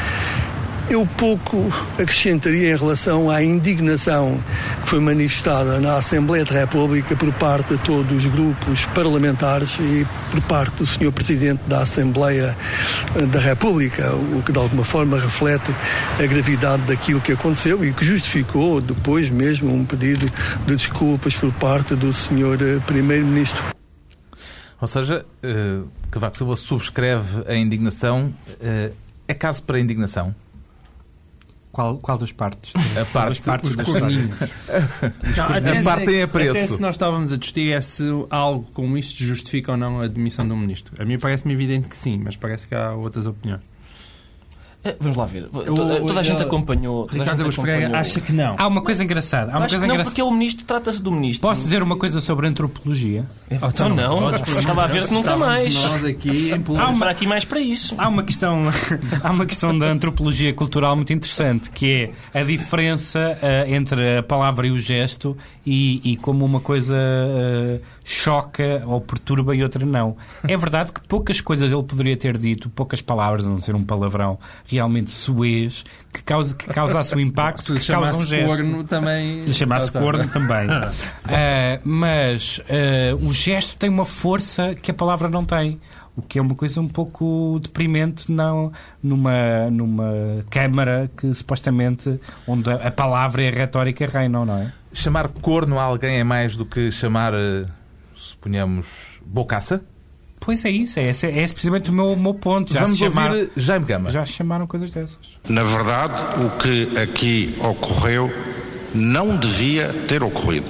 Eu 0.91 1.07
pouco 1.07 1.73
acrescentaria 1.99 2.73
em 2.73 2.77
relação 2.77 3.31
à 3.31 3.43
indignação 3.43 4.39
que 4.83 4.89
foi 4.89 5.01
manifestada 5.01 5.81
na 5.81 5.97
Assembleia 5.97 6.45
da 6.45 6.53
República 6.53 7.17
por 7.17 7.33
parte 7.33 7.75
de 7.75 7.83
todos 7.83 8.13
os 8.13 8.27
grupos 8.27 8.85
parlamentares 8.87 9.79
e 9.81 10.07
por 10.31 10.43
parte 10.43 10.77
do 10.77 10.87
Sr. 10.87 11.11
Presidente 11.11 11.63
da 11.67 11.83
Assembleia 11.83 12.57
eh, 13.17 13.27
da 13.27 13.41
República, 13.41 14.15
o 14.15 14.43
que 14.43 14.53
de 14.53 14.59
alguma 14.59 14.85
forma 14.85 15.19
reflete 15.19 15.75
a 16.23 16.27
gravidade 16.27 16.83
daquilo 16.83 17.21
que 17.21 17.33
aconteceu 17.33 17.83
e 17.83 17.93
que 17.93 18.05
justificou 18.05 18.81
depois 18.81 19.31
mesmo 19.31 19.75
um 19.75 19.85
pedido 19.87 20.31
de 20.67 20.77
desculpas 20.77 21.35
por 21.35 21.51
parte 21.55 21.95
do 21.95 22.13
Sr. 22.13 22.59
eh, 22.61 22.81
Primeiro-Ministro. 22.87 23.65
Ou 24.81 24.87
seja, 24.87 25.25
eh, 25.43 25.81
Cavaco 26.11 26.37
Silva 26.37 26.57
subscreve 26.57 27.43
a 27.49 27.55
indignação. 27.55 28.35
eh, 28.61 28.91
é 29.27 29.33
caso 29.33 29.63
para 29.63 29.81
indignação? 29.81 30.35
Qual, 31.75 31.99
qual 31.99 32.17
das 32.17 32.31
partes? 32.31 32.73
A 32.97 33.05
parte, 33.05 33.33
As 33.33 33.41
partes 33.41 33.71
Os 33.71 33.77
das 33.77 33.85
corninhos. 33.85 34.39
Não, 35.37 35.81
A 35.81 35.83
parte 35.83 36.07
tem 36.07 36.23
apreço. 36.23 36.51
Até 36.53 36.67
se 36.69 36.81
nós 36.81 36.95
estávamos 36.95 37.33
a 37.33 37.37
discutir 37.37 37.73
é 37.73 37.81
se 37.81 38.05
algo 38.31 38.65
como 38.73 38.97
isto 38.97 39.21
justifica 39.25 39.73
ou 39.73 39.77
não 39.77 40.01
a 40.01 40.07
demissão 40.07 40.47
do 40.47 40.57
ministro. 40.57 40.95
A 41.03 41.05
mim 41.05 41.19
parece-me 41.19 41.53
evidente 41.53 41.89
que 41.89 41.97
sim, 41.97 42.21
mas 42.23 42.37
parece 42.37 42.69
que 42.69 42.77
há 42.77 42.93
outras 42.93 43.27
opiniões. 43.27 43.61
Eh, 44.85 44.97
Vamos 45.01 45.17
lá 45.17 45.25
ver. 45.27 45.49
Toda, 45.49 46.01
toda 46.01 46.21
a 46.21 46.23
gente 46.23 46.43
acompanhou. 46.43 47.07
Ricardo 47.07 47.31
gente 47.31 47.41
Araújo 47.41 47.61
Pereira 47.63 47.81
acompanhou. 47.87 48.01
acha 48.01 48.21
que 48.21 48.33
não. 48.33 48.55
Há 48.59 48.67
uma 48.67 48.83
coisa 48.83 49.03
engraçada. 49.05 49.53
Há 49.53 49.57
uma 49.57 49.65
Acho 49.65 49.75
coisa 49.75 49.85
que 49.85 49.89
não, 49.89 49.95
engraçada. 49.95 50.11
porque 50.11 50.21
é 50.21 50.25
o 50.25 50.31
ministro, 50.31 50.65
trata-se 50.65 51.03
do 51.03 51.11
ministro. 51.11 51.49
Posso 51.49 51.63
dizer 51.63 51.83
uma 51.83 51.97
coisa 51.97 52.21
sobre 52.21 52.47
antropologia? 52.47 53.25
Então 53.51 53.89
não, 53.89 54.35
estava 54.35 54.85
a 54.85 54.87
ver 54.87 55.07
que 55.07 55.15
nunca 55.15 55.37
mais. 55.37 55.75
Nós 55.75 56.05
aqui 56.05 56.51
em. 56.53 56.63
Vamos 56.63 56.99
para 56.99 57.11
aqui 57.11 57.27
mais 57.27 57.45
para 57.45 57.61
isso. 57.61 57.95
Há 57.99 58.09
uma 58.09 58.23
questão, 58.23 58.65
há 59.23 59.31
uma 59.31 59.47
questão 59.47 59.77
da 59.79 59.87
antropologia 59.87 60.53
cultural 60.53 60.95
muito 60.97 61.13
interessante, 61.13 61.71
que 61.71 62.11
é 62.33 62.41
a 62.41 62.43
diferença 62.43 63.39
eh, 63.41 63.75
entre 63.75 64.19
a 64.19 64.23
palavra 64.23 64.67
e 64.67 64.71
o 64.71 64.79
gesto 64.79 65.37
e, 65.65 66.01
e 66.13 66.17
como 66.17 66.45
uma 66.45 66.61
coisa 66.61 66.97
eh, 66.99 67.81
choca 68.05 68.83
ou 68.87 69.01
perturba 69.01 69.57
e 69.57 69.63
outra 69.63 69.85
não. 69.85 70.17
É 70.47 70.57
verdade 70.57 70.93
que 70.93 71.01
poucas 71.01 71.41
coisas 71.41 71.73
ele 71.73 71.83
poderia 71.83 72.17
ter 72.17 72.37
dito, 72.37 72.69
poucas 72.69 73.01
palavras, 73.01 73.47
a 73.47 73.51
não 73.51 73.61
ser 73.61 73.75
um 73.75 73.83
palavrão 73.83 74.39
realmente 74.67 75.11
suez, 75.11 75.85
que, 76.13 76.23
causa, 76.23 76.55
que 76.55 76.67
causasse 76.67 77.15
o 77.15 77.21
impacto 77.21 77.63
Se 77.65 77.73
lhe 77.73 77.81
que 77.81 77.87
causa 77.87 78.11
um 78.11 78.13
chamasse 78.13 78.27
gesto. 78.29 78.47
corno 78.47 78.85
também. 78.85 79.41
Se 79.41 79.49
lhe 79.49 79.55
chamasse 79.55 79.87
Passava. 79.87 80.05
corno 80.05 80.29
também. 80.29 80.69
Ah, 81.27 81.81
mas 81.85 82.61
ah, 82.69 83.17
o 83.21 83.33
gesto 83.33 83.77
tem 83.77 83.89
uma 83.89 84.05
força 84.05 84.75
que 84.75 84.91
a 84.91 84.95
palavra 84.95 85.29
não 85.29 85.45
tem. 85.45 85.81
O 86.17 86.23
que 86.23 86.39
é 86.39 86.43
uma 86.43 86.55
coisa 86.55 86.81
um 86.81 86.87
pouco 86.87 87.59
deprimente 87.61 88.31
não, 88.31 88.71
numa, 89.03 89.69
numa 89.71 90.13
Câmara 90.49 91.11
que 91.17 91.33
supostamente 91.35 92.21
onde 92.47 92.71
a 92.71 92.91
palavra 92.91 93.43
e 93.43 93.49
a 93.49 93.51
retórica 93.51 94.07
reinam, 94.07 94.45
não 94.45 94.59
é? 94.59 94.73
Chamar 94.93 95.29
corno 95.29 95.79
a 95.79 95.83
alguém 95.83 96.21
é 96.21 96.25
mais 96.25 96.57
do 96.57 96.65
que 96.65 96.93
chamar, 96.93 97.35
eh, 97.35 97.65
suponhamos, 98.25 98.87
bocaça? 99.25 99.83
Pois 100.41 100.63
é 100.65 100.71
isso, 100.71 100.99
é 100.99 101.09
esse, 101.09 101.27
é 101.27 101.43
esse 101.43 101.55
precisamente 101.55 101.89
o 101.89 101.93
meu, 101.93 102.13
o 102.13 102.17
meu 102.17 102.35
ponto. 102.35 102.73
Já 102.73 102.81
Vamos 102.81 102.99
se 102.99 103.05
chamaram, 103.05 103.35
ouvir 103.35 103.51
Jaime 103.57 103.87
Gama. 103.87 104.11
já 104.11 104.27
se 104.27 104.33
chamaram 104.33 104.67
coisas 104.67 104.91
dessas. 104.91 105.39
Na 105.49 105.63
verdade, 105.63 106.21
o 106.45 106.51
que 106.59 106.99
aqui 106.99 107.55
ocorreu 107.61 108.31
não 108.95 109.37
devia 109.39 109.89
ter 110.07 110.23
ocorrido. 110.23 110.67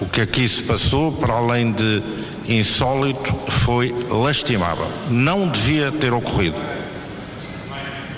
O 0.00 0.06
que 0.06 0.20
aqui 0.20 0.48
se 0.48 0.62
passou, 0.62 1.10
para 1.12 1.34
além 1.34 1.72
de 1.72 2.02
insólito, 2.48 3.34
foi 3.50 3.92
lastimável. 4.08 4.86
Não 5.10 5.48
devia 5.48 5.90
ter 5.90 6.12
ocorrido. 6.12 6.56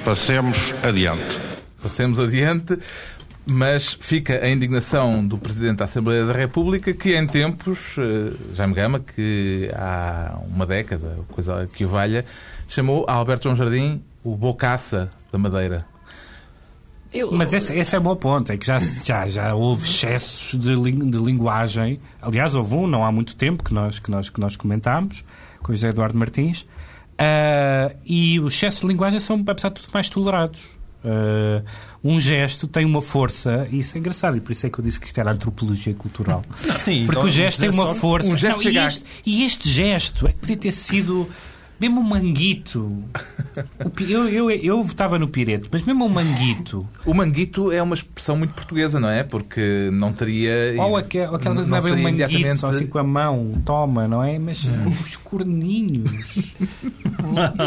Passemos 0.05 0.75
adiante. 0.83 1.39
Passemos 1.83 2.19
adiante, 2.19 2.79
mas 3.51 3.97
fica 4.01 4.45
a 4.45 4.49
indignação 4.49 5.27
do 5.27 5.39
Presidente 5.39 5.79
da 5.79 5.85
Assembleia 5.85 6.25
da 6.25 6.33
República, 6.33 6.93
que 6.93 7.17
em 7.17 7.27
tempos, 7.27 7.97
eh, 7.99 8.33
Jaime 8.55 8.75
Gama, 8.75 9.01
que 9.01 9.71
há 9.75 10.39
uma 10.49 10.67
década, 10.67 11.19
coisa 11.31 11.69
que 11.73 11.85
o 11.85 11.89
valha, 11.89 12.25
chamou 12.67 13.05
a 13.09 13.15
Alberto 13.15 13.45
João 13.45 13.57
Jardim 13.57 14.03
o 14.23 14.37
bocaça 14.37 15.11
da 15.33 15.39
Madeira. 15.39 15.87
Mas 17.33 17.55
esse, 17.55 17.75
esse 17.75 17.97
é 17.97 17.99
o 17.99 18.03
bom 18.03 18.15
ponto, 18.17 18.53
é 18.53 18.57
que 18.59 18.67
já, 18.67 18.79
já, 18.79 19.27
já 19.27 19.55
houve 19.55 19.89
excessos 19.89 20.61
de, 20.61 20.77
de 20.77 21.19
linguagem. 21.19 21.99
Aliás, 22.21 22.55
houve 22.55 22.75
um, 22.75 22.87
não 22.87 23.03
há 23.03 23.11
muito 23.11 23.35
tempo, 23.35 23.65
que 23.65 23.73
nós, 23.73 23.99
que 23.99 24.11
nós, 24.11 24.29
que 24.29 24.39
nós 24.39 24.57
comentámos, 24.57 25.25
com 25.63 25.73
o 25.73 25.75
José 25.75 25.89
Eduardo 25.89 26.19
Martins. 26.19 26.67
Ah, 27.17 27.91
e 28.05 28.39
os 28.39 28.55
excessos 28.55 28.83
de 28.83 28.87
linguagem 28.87 29.21
são, 29.21 29.43
apesar 29.47 29.71
de 29.71 29.81
tudo, 29.81 29.91
mais 29.93 30.09
tolerados. 30.09 30.78
Uh, 31.05 31.65
um 32.03 32.19
gesto 32.19 32.67
tem 32.67 32.85
uma 32.85 33.01
força, 33.01 33.69
e 33.71 33.79
isso 33.79 33.97
é 33.97 34.01
engraçado, 34.01 34.37
e 34.37 34.41
por 34.41 34.51
isso 34.53 34.67
é 34.67 34.71
que 34.71 34.79
eu 34.81 34.85
disse 34.85 34.99
que 34.99 35.07
isto 35.07 35.19
era 35.21 35.31
antropologia 35.33 35.95
cultural. 35.95 36.45
Sim, 36.57 37.05
Porque 37.07 37.19
então, 37.19 37.23
o 37.25 37.29
gesto 37.29 37.61
tem 37.61 37.71
uma 37.71 37.87
só- 37.87 37.95
força. 37.95 38.29
um 38.29 38.37
gesto 38.37 38.65
Não, 38.65 38.71
e, 38.73 38.77
este, 38.79 39.05
e 39.25 39.45
este 39.45 39.69
gesto 39.71 40.27
é 40.27 40.33
que 40.33 40.39
podia 40.39 40.57
ter 40.57 40.73
sido 40.73 41.29
mesmo 41.81 42.01
um 42.01 42.05
manguito. 42.05 42.81
O 43.85 44.03
Eu, 44.03 44.29
eu, 44.29 44.51
eu 44.51 44.83
votava 44.83 45.19
no 45.19 45.29
Pireto, 45.29 45.69
mas 45.73 45.83
mesmo 45.83 46.05
um 46.05 46.09
manguito. 46.09 46.87
O 47.07 47.15
manguito 47.15 47.71
é 47.73 47.83
uma 47.83 47.95
expressão 47.95 48.37
muito 48.37 48.53
portuguesa, 48.55 48.99
não 49.01 49.09
é? 49.09 49.23
Porque 49.23 49.91
não 49.93 50.13
teria. 50.13 50.75
Ou 50.79 50.97
aque- 50.97 51.19
ou 51.21 51.35
aquela 51.37 51.55
coisa 51.55 51.71
não 51.71 51.77
é 51.79 51.81
bem 51.81 51.91
um 51.93 51.95
seria 51.95 52.03
manguito, 52.05 52.31
imediatamente- 52.31 52.61
só 52.61 52.69
assim 52.69 52.87
com 52.87 52.99
a 52.99 53.05
mão, 53.05 53.53
toma, 53.65 54.07
não 54.09 54.23
é? 54.23 54.39
Mas 54.39 54.69
os 54.87 55.17
corninhos. 55.17 56.11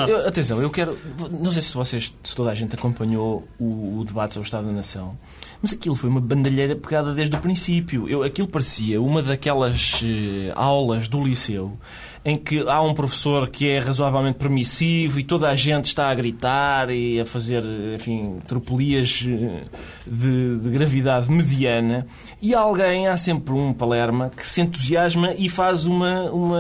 Eu- 0.08 0.28
atenção, 0.28 0.62
eu 0.62 0.70
quero. 0.70 0.98
Não 1.40 1.52
sei 1.52 1.62
se 1.62 1.74
vocês, 1.74 2.14
se 2.24 2.36
toda 2.36 2.52
a 2.52 2.56
gente 2.56 2.76
acompanhou 2.76 3.48
o, 3.60 4.00
o 4.00 4.06
debate 4.06 4.34
sobre 4.34 4.46
o 4.46 4.48
Estado 4.48 4.68
da 4.68 4.74
Nação, 4.74 5.18
mas 5.62 5.74
aquilo 5.74 5.96
foi 5.96 6.10
uma 6.10 6.22
bandalheira 6.22 6.76
pegada 6.76 7.14
desde 7.14 7.36
o 7.36 7.40
princípio. 7.40 8.08
Eu, 8.10 8.24
aquilo 8.24 8.48
parecia 8.48 9.02
uma 9.02 9.22
daquelas 9.22 10.02
eh, 10.04 10.52
aulas 10.56 11.08
do 11.08 11.24
liceu 11.24 11.78
em 12.24 12.36
que 12.36 12.60
há 12.68 12.82
um 12.82 12.94
professor 12.94 13.50
que 13.50 13.68
é 13.68 13.80
razoavelmente 13.80 14.38
permissivo 14.38 15.20
e 15.20 15.24
toda 15.24 15.50
a 15.50 15.56
gente 15.56 15.86
está 15.86 16.10
a 16.10 16.14
gritar 16.14 16.92
e 16.92 17.20
a 17.20 17.26
fazer, 17.26 17.64
enfim, 17.96 18.40
tropelias 18.48 19.26
eh, 19.28 19.64
de, 20.06 20.60
de 20.60 20.70
gravidade 20.70 21.32
mediana 21.32 22.06
e 22.40 22.54
alguém, 22.54 23.08
há 23.08 23.18
sempre 23.18 23.54
um 23.54 23.74
palerma 23.74 24.32
que 24.36 24.48
se 24.48 24.62
entusiasma 24.62 25.34
e 25.34 25.50
faz 25.50 25.86
uma, 25.86 26.30
uma 26.32 26.60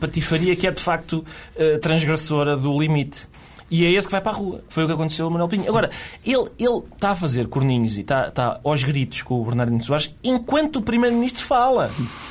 patifaria 0.00 0.56
que 0.56 0.66
é 0.66 0.72
de 0.72 0.82
facto 0.82 1.24
eh, 1.56 1.78
transgressora 1.78 2.56
do 2.56 2.76
limite. 2.76 3.28
E 3.68 3.84
é 3.84 3.90
esse 3.90 4.06
que 4.06 4.12
vai 4.12 4.20
para 4.20 4.32
a 4.32 4.34
rua. 4.34 4.60
Foi 4.68 4.84
o 4.84 4.86
que 4.86 4.92
aconteceu 4.92 5.24
ao 5.24 5.30
Manuel 5.30 5.48
Pinho. 5.48 5.68
Agora, 5.68 5.90
ele, 6.24 6.44
ele 6.58 6.78
está 6.94 7.10
a 7.10 7.14
fazer 7.16 7.48
corninhos 7.48 7.96
e 7.96 8.00
está, 8.02 8.28
está 8.28 8.60
aos 8.62 8.84
gritos 8.84 9.22
com 9.22 9.40
o 9.40 9.44
Bernardino 9.44 9.82
Soares 9.82 10.14
enquanto 10.22 10.76
o 10.76 10.82
Primeiro-Ministro 10.82 11.44
fala. 11.44 11.90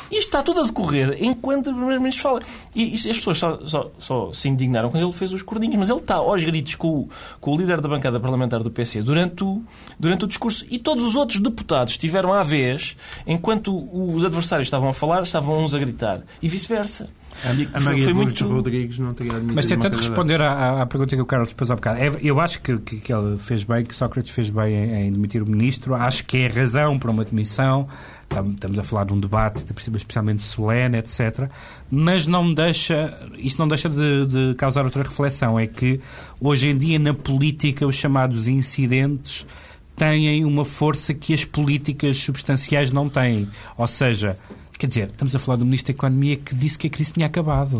Isto 0.10 0.16
está 0.18 0.42
tudo 0.42 0.62
a 0.62 0.64
decorrer 0.64 1.18
enquanto 1.22 1.68
o 1.68 1.74
Primeiro-Ministro 1.74 2.24
fala. 2.24 2.42
E 2.74 2.94
isto- 2.94 3.10
as 3.10 3.18
pessoas 3.18 3.38
só, 3.38 3.60
só, 3.66 3.92
só 4.00 4.32
se 4.34 4.48
indignaram 4.48 4.90
quando 4.90 5.04
ele 5.04 5.12
fez 5.12 5.34
os 5.34 5.42
corninhos. 5.42 5.76
Mas 5.78 5.90
ele 5.90 6.00
está 6.00 6.16
aos 6.16 6.42
gritos 6.42 6.76
com, 6.76 6.88
o- 6.88 7.10
com 7.42 7.52
o 7.54 7.58
líder 7.58 7.82
da 7.82 7.90
bancada 7.90 8.18
parlamentar 8.18 8.64
do 8.64 8.72
PC 8.72 9.02
durante 9.02 9.44
o, 9.44 9.62
durante 10.00 10.24
o 10.24 10.28
discurso. 10.28 10.66
E 10.70 10.80
todos 10.80 11.04
os 11.04 11.16
outros 11.18 11.40
deputados 11.42 11.98
tiveram 11.98 12.32
à 12.34 12.44
vez, 12.44 12.96
enquanto 13.28 13.76
os 13.94 14.24
adversários 14.24 14.68
estavam 14.68 14.88
a 14.88 14.94
falar, 14.94 15.24
estavam 15.24 15.60
uns 15.66 15.74
a 15.74 15.80
gritar. 15.80 16.22
E 16.42 16.48
vice-versa. 16.48 17.10
E 17.44 17.68
A 17.74 17.80
Maria 17.80 18.04
foi 18.04 18.14
Lourdes 18.14 18.42
muito... 18.42 18.48
Rodrigues 18.56 19.00
não 19.00 19.14
teria 19.14 19.34
admitido 19.34 19.56
Mas 19.56 19.66
tentando 19.66 19.98
responder 19.98 20.42
à, 20.42 20.82
à- 20.82 20.86
pergunta 20.86 21.16
que 21.16 21.22
o 21.22 21.26
Carlos 21.26 21.54
pôs 21.54 21.70
há 21.70 21.76
bocado, 21.76 22.00
é- 22.02 22.20
eu 22.22 22.40
acho 22.40 22.62
que, 22.62 22.78
que, 22.78 22.98
que 22.98 23.14
ele 23.14 23.38
fez 23.38 23.64
bem, 23.64 23.84
que 23.84 23.94
Sócrates 23.96 24.32
fez 24.32 24.50
bem 24.50 24.74
em, 24.76 25.08
em 25.08 25.12
demitir 25.12 25.44
o 25.44 25.46
ministro. 25.46 25.94
Acho 25.96 26.26
que 26.26 26.38
é 26.38 26.48
razão 26.48 26.98
para 26.98 27.12
uma 27.12 27.26
demissão. 27.26 27.88
Tam- 28.30 28.50
Estamos 28.52 28.80
a 28.80 28.84
falar 28.84 29.06
de 29.06 29.14
um 29.14 29.20
debate, 29.20 29.64
especialmente 29.96 30.42
solene, 30.42 30.98
etc. 30.98 31.50
Mas 31.92 32.26
não 32.26 32.44
me 32.44 32.56
deixa, 32.56 33.16
isto 33.38 33.60
não 33.60 33.68
deixa 33.68 33.90
de, 33.90 34.26
de 34.26 34.56
causar 34.56 34.84
outra 34.86 35.04
reflexão. 35.04 35.60
É 35.60 35.68
que 35.68 36.00
hoje 36.42 36.70
em 36.70 36.78
dia, 36.78 36.98
na 36.98 37.14
política, 37.14 37.86
os 37.86 37.96
chamados 37.96 38.48
incidentes 38.48 39.46
têm 39.96 40.44
uma 40.44 40.66
força 40.66 41.14
que 41.14 41.34
as 41.34 41.46
políticas 41.46 42.18
substanciais 42.18 42.92
não 42.92 43.08
têm. 43.08 43.48
Ou 43.78 43.88
seja, 43.88 44.38
quer 44.78 44.88
dizer, 44.88 45.08
estamos 45.08 45.36
a 45.36 45.40
falar 45.40 45.58
do 45.58 45.66
Ministro 45.66 45.94
da 45.94 45.98
Economia 45.98 46.36
que 46.36 46.54
disse 46.56 46.78
que 46.78 46.88
a 46.88 46.90
crise 46.90 47.12
tinha 47.14 47.26
acabado. 47.28 47.80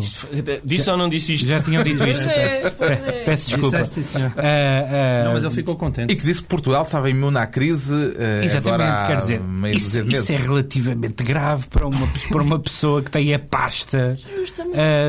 Disse 0.64 0.90
ou 0.90 0.96
não 0.96 1.08
disse 1.08 1.34
isto? 1.34 1.48
Já 1.48 1.60
tinham 1.60 1.82
dito 1.82 1.98
Pois 1.98 2.18
isto. 2.18 2.30
é, 2.30 2.70
pois 2.70 3.02
é. 3.06 3.12
Peço 3.24 3.48
desculpa. 3.50 3.78
Disseste, 3.82 3.94
sim, 3.94 4.02
senhor. 4.02 4.32
Ah, 4.36 4.42
ah, 4.42 5.24
Não, 5.24 5.32
mas 5.34 5.44
ele 5.44 5.52
ficou 5.54 5.74
E 5.74 5.78
contente. 5.78 6.16
que 6.16 6.24
disse 6.24 6.42
que 6.42 6.48
Portugal 6.48 6.82
estava 6.84 7.08
imune 7.10 7.38
à 7.38 7.46
crise. 7.46 7.94
eh, 8.18 8.44
Exatamente, 8.44 9.06
quer 9.06 9.16
dizer, 9.20 9.40
isso, 9.74 10.00
isso 10.00 10.32
é 10.32 10.36
relativamente 10.36 11.22
grave 11.22 11.66
para 11.68 11.86
uma, 11.86 12.06
para 12.30 12.42
uma 12.42 12.58
pessoa 12.58 13.02
que 13.02 13.10
tem 13.10 13.34
a 13.34 13.38
pasta 13.38 14.18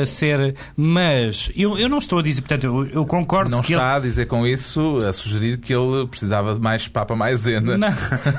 a 0.02 0.06
ser. 0.06 0.56
Mas 0.76 1.52
eu, 1.56 1.78
eu 1.78 1.90
não 1.90 1.98
estou 1.98 2.20
a 2.20 2.22
dizer, 2.22 2.42
portanto, 2.42 2.64
eu, 2.64 2.86
eu 2.88 3.06
concordo 3.06 3.50
Não 3.52 3.62
que 3.62 3.74
está 3.74 3.96
a 3.96 4.00
dizer 4.00 4.26
com 4.28 4.46
isso 4.46 4.98
a 5.08 5.14
sugerir 5.14 5.58
que 5.58 5.74
ele 5.74 6.08
precisava 6.08 6.54
de 6.54 6.60
mais 6.62 6.88
Papa 6.88 7.16
Maisena. 7.16 7.72
ele. 7.74 7.78
Não, 7.78 7.90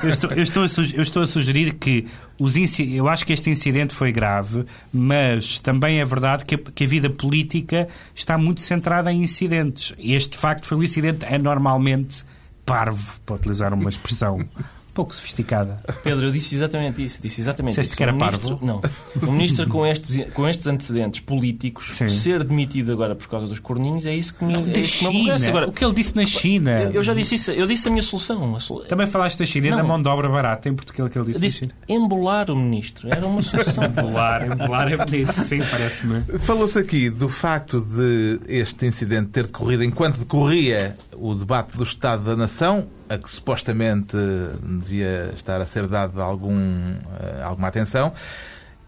eu, 0.03 0.09
estou, 0.09 0.31
eu, 0.31 0.43
estou 0.43 0.63
a 0.63 0.67
sugerir, 0.67 0.97
eu 0.97 1.03
estou 1.03 1.23
a 1.23 1.27
sugerir 1.27 1.73
que 1.73 2.05
os 2.39 2.55
eu 2.79 3.09
acho 3.09 3.25
que 3.25 3.33
este 3.33 3.49
incidente 3.49 3.93
foi 3.93 4.11
grave, 4.11 4.65
mas 4.93 5.59
também 5.59 5.99
é 5.99 6.05
verdade 6.05 6.45
que 6.45 6.55
a, 6.55 6.57
que 6.57 6.85
a 6.85 6.87
vida 6.87 7.09
política 7.09 7.87
está 8.15 8.37
muito 8.37 8.61
centrada 8.61 9.11
em 9.11 9.23
incidentes. 9.23 9.93
Este, 9.99 10.31
de 10.31 10.37
facto, 10.37 10.65
foi 10.65 10.77
um 10.77 10.83
incidente 10.83 11.25
anormalmente 11.25 12.23
parvo, 12.65 13.19
para 13.25 13.35
utilizar 13.35 13.73
uma 13.73 13.89
expressão 13.89 14.45
pouco 14.99 15.15
sofisticada. 15.15 15.77
Pedro, 16.03 16.27
eu 16.27 16.31
disse 16.31 16.55
exatamente 16.55 17.03
isso. 17.03 17.19
Disse 17.21 17.39
exatamente 17.39 17.71
Disseste 17.71 17.89
isso. 17.91 17.97
que 17.97 18.03
era 18.03 18.11
Um 18.13 18.17
ministro- 18.17 18.57
parvo? 18.57 18.65
Não. 18.65 19.29
Um 19.29 19.31
ministro 19.31 19.65
com 19.69 19.85
estes, 19.85 20.25
com 20.33 20.45
estes 20.47 20.67
antecedentes 20.67 21.21
políticos 21.21 21.91
Sim. 21.93 22.09
ser 22.09 22.43
demitido 22.43 22.91
agora 22.91 23.15
por 23.15 23.29
causa 23.29 23.47
dos 23.47 23.59
corninhos 23.59 24.05
é 24.05 24.13
isso 24.13 24.35
que 24.35 24.43
me, 24.43 24.53
é 24.55 24.79
isso 24.79 24.97
que 24.99 25.07
me. 25.07 25.31
Agora, 25.47 25.67
o 25.69 25.71
que 25.71 25.85
ele 25.85 25.93
disse 25.93 26.15
na 26.17 26.25
China. 26.25 26.71
eu, 26.81 26.91
eu 26.95 27.03
já 27.03 27.13
disse 27.13 27.35
isso. 27.35 27.51
Eu 27.51 27.65
disse 27.65 27.87
a 27.87 27.91
minha 27.91 28.03
solução. 28.03 28.55
A 28.55 28.59
solu- 28.59 28.83
Também 28.83 29.07
falaste 29.07 29.37
da 29.39 29.45
China 29.45 29.67
e 29.67 29.69
Não. 29.69 29.77
da 29.77 29.83
mão 29.83 30.01
de 30.01 30.09
obra 30.09 30.27
barata 30.27 30.67
em 30.67 30.73
Portugal 30.75 31.07
que 31.09 31.17
ele 31.17 31.29
Eu 31.29 31.39
disse. 31.39 31.61
disse 31.65 31.69
embolar 31.87 32.51
o 32.51 32.55
ministro. 32.57 33.07
Era 33.09 33.25
uma 33.25 33.41
solução. 33.41 33.83
Embolar, 33.89 34.45
embolar 34.51 34.91
é 34.91 34.97
bonito, 34.97 35.33
sim, 35.33 35.59
parece-me. 35.59 36.21
Falou-se 36.39 36.77
aqui 36.77 37.09
do 37.09 37.29
facto 37.29 37.79
de 37.81 38.39
este 38.47 38.85
incidente 38.85 39.29
ter 39.29 39.45
decorrido 39.45 39.83
enquanto 39.83 40.17
decorria 40.19 40.95
o 41.15 41.33
debate 41.33 41.77
do 41.77 41.83
Estado 41.83 42.23
da 42.23 42.35
Nação, 42.35 42.87
a 43.09 43.17
que 43.17 43.29
supostamente 43.29 44.15
devia 44.61 45.33
estar 45.35 45.59
a 45.59 45.65
ser 45.65 45.87
dada 45.87 46.21
algum, 46.21 46.55
eh, 46.55 47.41
alguma 47.43 47.67
atenção, 47.67 48.13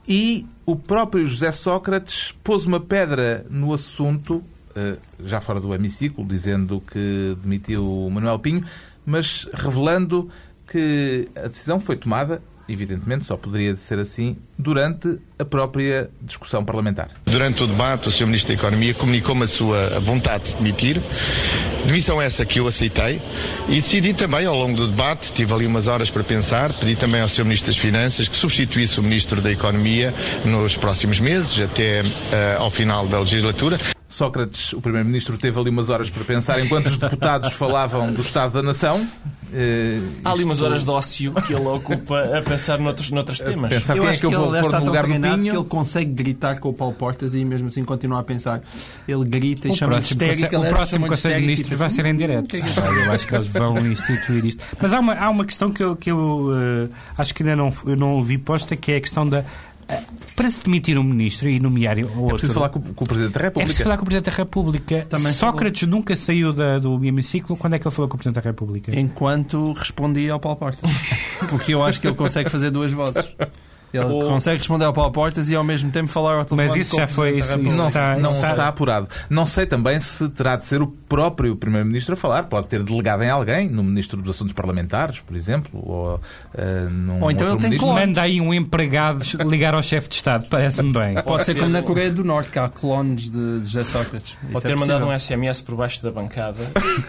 e 0.08 0.46
o 0.66 0.76
próprio 0.76 1.28
José 1.28 1.52
Sócrates 1.52 2.34
pôs 2.44 2.66
uma 2.66 2.80
pedra 2.80 3.46
no 3.50 3.74
assunto, 3.74 4.44
eh, 4.76 4.98
já 5.26 5.42
fora 5.42 5.60
do 5.60 5.74
hemiciclo, 5.74 6.24
dizendo 6.24 6.82
que 6.82 7.36
demitiu 7.42 8.06
o 8.06 8.10
Manuel 8.12 8.40
Pinho, 8.40 8.64
mas 9.06 9.50
revelando 9.54 10.30
que 10.68 11.28
a 11.36 11.48
decisão 11.48 11.80
foi 11.80 11.98
tomada, 11.98 12.42
evidentemente 12.68 13.26
só 13.26 13.36
poderia 13.38 13.76
ser 13.76 14.00
assim, 14.00 14.38
durante 14.58 15.18
a 15.38 15.46
própria 15.46 16.10
discussão 16.22 16.64
parlamentar. 16.64 17.10
Durante 17.26 17.64
o 17.64 17.68
debate, 17.68 18.08
o 18.08 18.12
Sr. 18.12 18.26
Ministro 18.26 18.50
da 18.50 18.60
Economia 18.60 18.94
comunicou-me 18.94 19.44
a 19.44 19.48
sua 19.48 20.00
vontade 20.00 20.44
de 20.44 20.50
se 20.50 20.58
demitir. 20.58 21.02
Demissão 21.86 22.22
essa 22.22 22.46
que 22.46 22.60
eu 22.60 22.68
aceitei 22.68 23.20
e 23.68 23.76
decidi 23.82 24.14
também, 24.14 24.46
ao 24.46 24.56
longo 24.56 24.78
do 24.78 24.88
debate, 24.88 25.34
tive 25.34 25.54
ali 25.54 25.66
umas 25.66 25.88
horas 25.88 26.10
para 26.10 26.24
pensar, 26.24 26.72
pedi 26.74 26.96
também 26.96 27.22
ao 27.22 27.28
Sr. 27.28 27.44
Ministro 27.44 27.72
das 27.72 27.78
Finanças 27.78 28.28
que 28.28 28.36
substituísse 28.36 29.00
o 29.00 29.04
Ministro 29.04 29.42
da 29.42 29.52
Economia 29.52 30.14
nos 30.46 30.78
próximos 30.78 31.20
meses, 31.20 31.60
até 31.60 32.02
eh, 32.32 32.56
ao 32.60 32.70
final 32.70 33.08
da 33.08 33.20
legislatura. 33.20 33.80
Sócrates, 34.12 34.74
o 34.74 34.82
Primeiro-Ministro, 34.82 35.38
teve 35.38 35.58
ali 35.60 35.70
umas 35.70 35.90
horas 35.90 36.10
para 36.10 36.24
pensar 36.24 36.64
enquanto 36.64 36.88
os 36.88 36.98
deputados 36.98 37.54
falavam 37.54 38.12
do 38.14 38.22
Estado 38.22 38.52
da 38.54 38.62
Nação. 38.62 39.00
Eh, 39.54 40.00
Há 40.24 40.32
ali 40.32 40.44
umas 40.44 40.58
isto- 40.60 40.66
horas 40.66 40.84
de 40.84 40.90
ócio 40.90 41.34
que 41.34 41.54
ele 41.54 41.66
ocupa 41.66 42.38
a 42.38 42.42
pensar 42.42 42.78
noutros, 42.80 43.10
noutros 43.12 43.40
temas. 43.40 43.70
pensar 43.70 43.96
eu 43.98 44.02
quem 44.04 44.10
é 44.10 44.12
acho 44.14 44.20
que 44.22 44.26
eu 44.28 44.32
vou 44.32 44.44
ele 44.44 44.52
deve 44.52 44.62
pôr 44.62 44.68
estar 44.68 44.80
no 44.80 44.86
tão 44.86 44.94
lugar 44.94 45.04
do 45.04 45.10
treinado 45.10 45.42
que 45.44 45.50
ele 45.50 45.64
consegue 45.66 46.12
gritar 46.12 46.60
com 46.60 46.70
o 46.70 46.74
Paulo 46.74 46.94
Portas 46.94 47.36
e 47.36 47.44
mesmo 47.44 47.68
assim 47.68 47.84
continua 47.84 48.20
a 48.20 48.24
pensar. 48.24 48.62
Ele 49.08 49.26
grita 49.26 49.68
e 49.68 49.72
O 49.72 49.76
chama 49.76 49.94
próximo, 49.94 50.12
histérica. 50.24 50.50
conselho, 50.50 50.64
o 50.72 50.76
próximo 50.76 51.08
Conselho 51.08 51.36
de 51.36 51.40
e 51.42 51.46
Ministros 51.48 51.78
vai 51.80 51.90
pensa, 51.90 51.96
ser 52.02 52.06
em 52.10 52.14
"Hum, 52.14 52.18
direto. 52.18 52.56
é 52.56 52.60
Eu 53.06 53.12
acho 53.12 53.28
que 53.28 53.36
eles 53.36 53.48
vão 53.48 53.78
instituir 53.88 54.46
isto. 54.46 54.64
Mas 54.82 54.94
há 54.94 55.00
uma, 55.00 55.14
há 55.16 55.30
uma 55.30 55.46
questão 55.46 55.70
que 55.72 55.84
eu, 55.84 55.96
que 55.98 56.12
eu 56.12 56.52
eh, 56.54 56.90
acho 57.18 57.34
que 57.36 57.44
ainda 57.44 57.56
não, 57.56 57.74
eu 57.86 57.96
não 57.98 58.12
ouvi 58.16 58.38
posta, 58.38 58.76
que 58.78 58.92
é 58.94 58.98
a 58.98 59.02
questão 59.02 59.28
da. 59.28 59.44
Eh, 59.92 60.02
para 60.36 60.50
se 60.50 60.64
demitir 60.64 60.98
um 60.98 61.04
ministro 61.04 61.50
e 61.50 61.60
nomear 61.60 61.98
o 61.98 62.02
É 62.02 62.04
outro. 62.06 62.30
preciso 62.30 62.54
falar 62.54 62.70
com, 62.70 62.82
com 62.82 63.04
o 63.04 63.08
Presidente 63.08 63.34
da 63.34 63.40
É 63.40 63.44
República. 63.44 63.66
preciso 63.68 63.84
falar 63.84 63.98
com 63.98 64.04
o 64.04 64.06
Presidente 64.06 64.32
da 64.32 64.38
República. 64.38 65.06
Também 65.10 65.34
Sócrates 65.34 65.88
nunca 65.88 66.16
saiu 66.16 66.54
da- 66.54 66.80
do 66.80 67.04
hemiciclo. 67.06 67.56
Quando 67.58 67.76
é 67.76 67.80
que 67.80 67.88
ele 67.88 67.94
falou 67.96 68.10
com 68.10 68.16
o 68.16 68.18
Presidente 68.18 68.42
da 68.44 68.50
República? 68.50 68.98
Enquanto 69.00 69.74
respondia 69.74 70.34
ao 70.34 70.40
Paulo 70.40 70.58
Portas. 70.58 70.90
Porque 71.50 71.74
eu 71.74 71.84
acho 71.84 72.00
que 72.02 72.08
ele 72.08 72.16
consegue 72.16 72.50
fazer 72.50 72.72
duas 72.72 72.92
vozes. 72.92 73.26
Ele 73.94 74.06
Ou- 74.06 74.26
consegue 74.28 74.58
responder 74.60 74.86
ao 74.86 74.94
Paulo 74.94 75.12
Portas 75.12 75.50
e 75.50 75.56
ao 75.56 75.64
mesmo 75.64 75.92
tempo 75.92 76.08
falar 76.08 76.36
ao 76.38 76.46
telefone 76.46 76.70
Mas 76.70 76.78
isso 76.88 76.96
o 76.96 77.00
já 77.00 77.08
foi- 77.08 77.38
isso- 77.38 77.50
República. 77.50 77.76
Não, 77.76 77.88
está- 77.90 78.16
não 78.18 78.34
está- 78.34 78.50
está 78.52 78.68
apurado. 78.68 79.08
Não 79.30 79.46
sei 79.46 79.66
também 79.66 80.00
se 80.00 80.30
terá 80.30 80.56
de 80.56 80.66
ser 80.66 80.82
o 80.82 80.88
próprio 80.88 81.56
Primeiro-Ministro 81.56 82.14
a 82.14 82.18
falar. 82.18 82.44
Pode 82.44 82.68
ter 82.68 82.82
delegado 82.84 83.22
em 83.24 83.30
alguém, 83.30 83.68
no 83.70 83.84
Ministro 83.84 84.22
dos 84.22 84.36
Assuntos 84.36 84.54
Parlamentares, 84.54 85.20
por 85.20 85.36
exemplo, 85.36 85.82
ou 85.84 86.20
eh, 86.58 86.88
num 86.90 87.22
Ou 87.22 87.32
então 87.32 87.48
outro 87.48 87.48
ele 87.48 87.58
tem 87.60 87.70
ministro. 87.72 87.88
clones. 87.90 88.08
Manda 88.08 88.22
aí 88.22 88.40
um 88.42 88.54
empregado 88.54 89.22
ligar 89.48 89.74
ao 89.74 89.84
chefe 89.84 90.08
de 90.10 90.16
Estado. 90.16 90.48
Parece-me 90.50 90.92
bem. 90.94 91.16
Pode 91.24 91.46
ser 91.46 91.56
como 91.56 91.70
na 91.70 91.82
Coreia 91.82 92.12
do 92.12 92.24
Norte, 92.24 92.50
que 92.50 92.60
há 92.60 92.70
clones 92.70 93.30
de, 93.30 93.60
de 93.60 93.66
José 93.66 93.84
Sócrates. 93.84 94.30
Isso 94.32 94.52
Pode 94.54 94.66
é 94.66 94.70
ter 94.70 94.76
mandado 94.78 95.06
possível. 95.06 95.08
um 95.14 95.20
SMS 95.20 95.62
por 95.62 95.76
baixo 95.76 96.02
da 96.02 96.12
bancada 96.12 96.60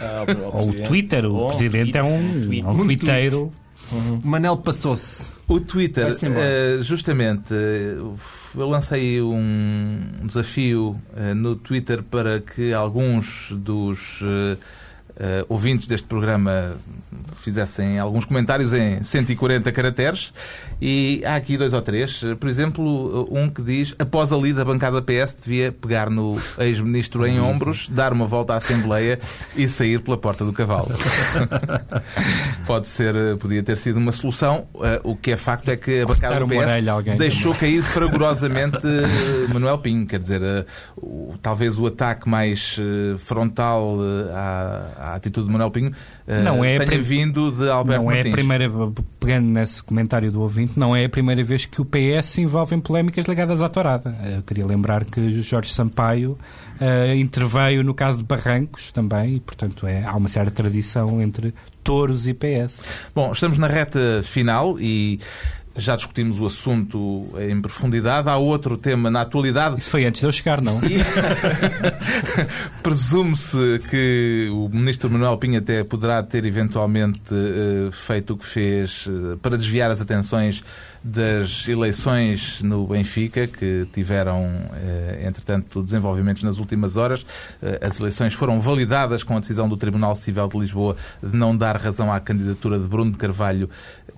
ao, 0.01 0.47
ao 0.47 0.61
Ou 0.63 0.71
o. 0.71 0.75
Twitter. 0.83 1.27
O 1.27 1.35
Ou 1.35 1.45
um 1.47 1.49
Presidente 1.49 1.93
tweet, 1.93 1.99
é 1.99 2.03
um, 2.03 2.43
tweet. 2.45 2.65
é 2.67 2.69
um 2.69 3.51
O 3.93 4.27
Manel 4.27 4.57
passou-se. 4.57 5.35
O 5.47 5.61
Twitter, 5.61 6.07
eh, 6.07 6.79
justamente, 6.83 7.53
eh, 7.53 7.95
eu 8.55 8.69
lancei 8.69 9.21
um 9.21 10.01
desafio 10.25 10.95
eh, 11.15 11.35
no 11.35 11.57
Twitter 11.57 12.03
para 12.03 12.41
que 12.41 12.73
alguns 12.73 13.49
dos 13.51 14.23
uh, 14.23 14.57
ouvintes 15.47 15.87
deste 15.87 16.07
programa 16.07 16.77
fizessem 17.43 17.99
alguns 17.99 18.25
comentários 18.25 18.73
em 18.73 19.05
140 19.05 19.71
caracteres 19.71 20.33
e 20.85 21.23
há 21.25 21.37
aqui 21.37 21.57
dois 21.57 21.73
ou 21.73 21.81
três. 21.81 22.25
Por 22.41 22.49
exemplo, 22.49 23.29
um 23.31 23.49
que 23.49 23.63
diz 23.63 23.95
após 24.01 24.33
a 24.33 24.37
lida, 24.37 24.63
a 24.63 24.65
bancada 24.65 25.01
PS 25.01 25.37
devia 25.37 25.71
pegar 25.71 26.11
no 26.11 26.37
ex-ministro 26.59 27.25
em 27.25 27.39
ombros, 27.39 27.89
dar 27.89 28.13
uma 28.13 28.27
volta 28.27 28.55
à 28.55 28.57
Assembleia 28.57 29.21
e 29.55 29.69
sair 29.69 30.01
pela 30.01 30.17
porta 30.17 30.45
do 30.45 30.53
cavalo. 30.53 30.89
Pode 32.67 32.89
ser, 32.89 33.15
podia 33.39 33.63
ter 33.63 33.77
sido 33.77 33.99
uma 33.99 34.11
solução. 34.11 34.67
Uh, 34.75 35.13
o 35.13 35.17
que 35.17 35.31
é 35.31 35.37
facto 35.37 35.69
é 35.69 35.77
que 35.77 36.01
a 36.01 36.07
bancada 36.07 36.41
do 36.41 36.49
PS 36.49 37.17
deixou 37.17 37.55
também. 37.55 37.75
cair 37.75 37.83
fragorosamente 37.85 38.79
uh, 38.79 39.49
Manuel 39.55 39.79
Pinho. 39.79 40.05
Quer 40.05 40.19
dizer, 40.19 40.43
uh, 40.43 41.39
talvez 41.41 41.79
o 41.79 41.87
ataque 41.87 42.29
mais 42.29 42.77
frontal 43.19 43.99
à, 44.35 45.11
à 45.11 45.15
atitude 45.15 45.47
de 45.47 45.53
Manuel 45.53 45.71
Pinho 45.71 45.93
não 46.27 46.65
é 46.65 46.79
tenha 46.79 47.03
vindo 47.03 47.51
de 47.51 47.69
Alberto 47.69 48.01
Não 48.01 48.07
Martins. 48.07 48.27
é 48.27 48.29
a 48.29 48.33
primeira, 48.33 48.71
pegando 49.19 49.49
nesse 49.49 49.83
comentário 49.83 50.31
do 50.31 50.41
ouvinte, 50.41 50.79
não 50.79 50.95
é 50.95 51.05
a 51.05 51.09
primeira 51.09 51.43
vez 51.43 51.65
que 51.67 51.81
o 51.81 51.85
PS 51.85 52.27
se 52.27 52.41
envolve 52.41 52.75
em 52.75 52.81
polémicas 52.81 53.27
ligadas 53.27 53.61
à 53.63 53.69
tourada. 53.69 54.17
Eu 54.25 54.43
queria 54.43 54.67
lembrar 54.67 55.05
que 55.05 55.43
Jorge 55.43 55.73
Sampaio 55.73 56.39
uh, 56.81 57.15
interveio 57.17 57.83
no 57.83 57.95
caso 57.95 58.19
de 58.19 58.25
Barrancos 58.25 58.93
também, 58.93 59.37
e 59.37 59.41
portanto 59.41 59.87
é, 59.87 60.05
há 60.05 60.15
uma 60.15 60.29
certa 60.29 60.51
tradição 60.51 61.21
entre 61.21 61.55
touros 61.83 62.27
e 62.27 62.35
PS. 62.35 62.85
Bom, 63.15 63.33
estamos 63.33 63.59
na 63.59 63.67
reta 63.67 64.23
final 64.23 64.79
e 64.79 65.21
já 65.77 65.97
discutimos 65.97 66.39
o 66.39 66.47
assunto 66.47 67.29
em 67.39 67.61
profundidade. 67.61 68.29
Há 68.29 68.37
outro 68.37 68.77
tema 68.77 69.11
na 69.11 69.23
atualidade. 69.23 69.79
Isso 69.79 69.91
foi 69.91 70.05
antes 70.05 70.21
de 70.21 70.27
eu 70.27 70.33
chegar, 70.33 70.61
não? 70.61 70.81
Presume-se 72.83 73.81
que 73.89 74.49
o 74.53 74.69
ministro 74.69 75.11
Manuel 75.11 75.37
Pinho 75.39 75.59
até 75.59 75.83
poderá 75.85 76.23
ter 76.23 76.45
eventualmente 76.45 77.33
uh, 77.33 77.93
feito 77.93 78.35
o 78.35 78.37
que 78.37 78.47
fez 78.47 79.07
uh, 79.07 79.39
para 79.41 79.57
desviar 79.57 79.91
as 79.91 80.01
atenções 80.01 80.65
das 81.03 81.67
eleições 81.69 82.61
no 82.63 82.87
Benfica, 82.87 83.47
que 83.47 83.87
tiveram, 83.93 84.45
uh, 84.45 85.27
entretanto, 85.27 85.83
desenvolvimentos 85.83 86.43
nas 86.43 86.59
últimas 86.59 86.97
horas. 86.97 87.27
As 87.81 87.99
eleições 87.99 88.35
foram 88.35 88.61
validadas 88.61 89.23
com 89.23 89.37
a 89.37 89.41
decisão 89.41 89.69
do 89.69 89.77
Tribunal 89.77 90.15
Civil 90.15 90.49
de 90.49 90.59
Lisboa 90.59 90.97
de 91.23 91.37
não 91.37 91.57
dar 91.57 91.77
razão 91.77 92.13
à 92.13 92.21
candidatura 92.21 92.79
de 92.79 92.87
Bruno 92.87 93.13
de 93.13 93.19
Carvalho 93.19 93.69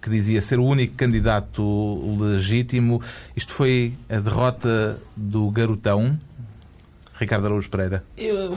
que 0.04 0.10
dizia 0.10 0.42
ser 0.42 0.58
o 0.58 0.64
único 0.64 0.96
candidato 0.98 2.18
legítimo. 2.20 3.00
Isto 3.34 3.54
foi 3.54 3.94
a 4.10 4.20
derrota 4.20 4.98
do 5.16 5.50
garotão, 5.50 6.20
Ricardo 7.18 7.46
Araújo 7.46 7.70
Pereira? 7.70 8.04
Eu, 8.16 8.56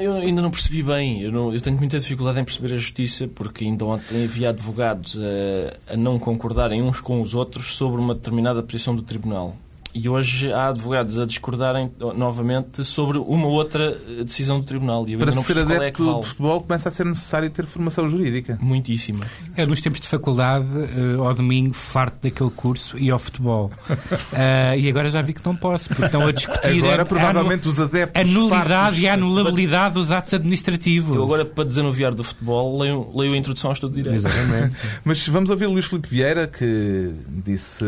eu, 0.00 0.14
ainda 0.14 0.40
não 0.40 0.50
percebi 0.50 0.82
bem. 0.82 1.22
Eu, 1.22 1.32
não, 1.32 1.52
eu, 1.52 1.60
tenho 1.60 1.76
muita 1.76 1.98
dificuldade 1.98 2.40
em 2.40 2.44
perceber 2.44 2.74
a 2.74 2.76
justiça, 2.76 3.28
porque 3.28 3.64
ainda 3.64 3.84
ontem 3.84 4.24
havia 4.24 4.50
advogados 4.50 5.18
a, 5.18 5.94
a 5.94 5.96
não 5.96 6.18
concordarem 6.18 6.82
uns 6.82 7.00
com 7.00 7.20
os 7.20 7.34
outros 7.34 7.74
sobre 7.74 8.00
uma 8.00 8.14
determinada 8.14 8.62
posição 8.62 8.94
do 8.94 9.02
tribunal. 9.02 9.56
E 9.94 10.08
hoje 10.08 10.52
há 10.52 10.68
advogados 10.68 11.18
a 11.18 11.24
discordarem 11.24 11.90
novamente 12.14 12.84
sobre 12.84 13.18
uma 13.18 13.46
outra 13.46 13.98
eh, 14.08 14.22
decisão 14.22 14.60
do 14.60 14.66
Tribunal. 14.66 15.08
E 15.08 15.16
Para 15.16 15.32
não 15.32 15.42
ser 15.42 15.56
é 15.56 15.60
adepto 15.62 16.02
é 16.02 16.06
vale. 16.06 16.20
de 16.20 16.26
futebol 16.26 16.60
começa 16.60 16.88
a 16.88 16.92
ser 16.92 17.06
necessário 17.06 17.48
ter 17.50 17.66
formação 17.66 18.08
jurídica. 18.08 18.58
Muitíssima. 18.60 19.24
É, 19.56 19.64
nos 19.64 19.80
tempos 19.80 20.00
de 20.00 20.08
faculdade, 20.08 20.66
uh, 20.66 21.22
ao 21.22 21.34
domingo, 21.34 21.72
farto 21.72 22.18
daquele 22.22 22.50
curso 22.50 22.98
e 22.98 23.10
ao 23.10 23.18
futebol. 23.18 23.72
Uh, 23.88 24.76
e 24.78 24.88
agora 24.88 25.10
já 25.10 25.22
vi 25.22 25.32
que 25.32 25.44
não 25.44 25.56
posso, 25.56 25.88
porque 25.88 26.04
estão 26.04 26.26
a 26.26 26.32
discutir 26.32 26.84
agora, 26.84 27.02
a, 27.02 27.06
provavelmente 27.06 27.66
a, 27.66 27.70
os 27.70 27.80
adeptos 27.80 28.22
a 28.22 28.24
nulidade 28.24 29.00
e 29.00 29.08
a 29.08 29.14
anulabilidade 29.14 29.94
dos 29.94 30.12
atos 30.12 30.34
administrativos. 30.34 31.16
Eu 31.16 31.24
agora, 31.24 31.44
para 31.44 31.64
desanuviar 31.64 32.14
do 32.14 32.22
futebol, 32.22 32.78
leio, 32.78 33.10
leio 33.14 33.32
a 33.32 33.36
introdução 33.36 33.70
ao 33.70 33.74
estudo 33.74 33.96
de 33.96 34.02
Direito. 34.02 34.26
Exatamente. 34.26 34.76
Mas 35.04 35.26
vamos 35.26 35.50
ouvir 35.50 35.66
Luís 35.66 35.86
Filipe 35.86 36.08
Vieira, 36.08 36.46
que 36.46 37.12
disse 37.44 37.84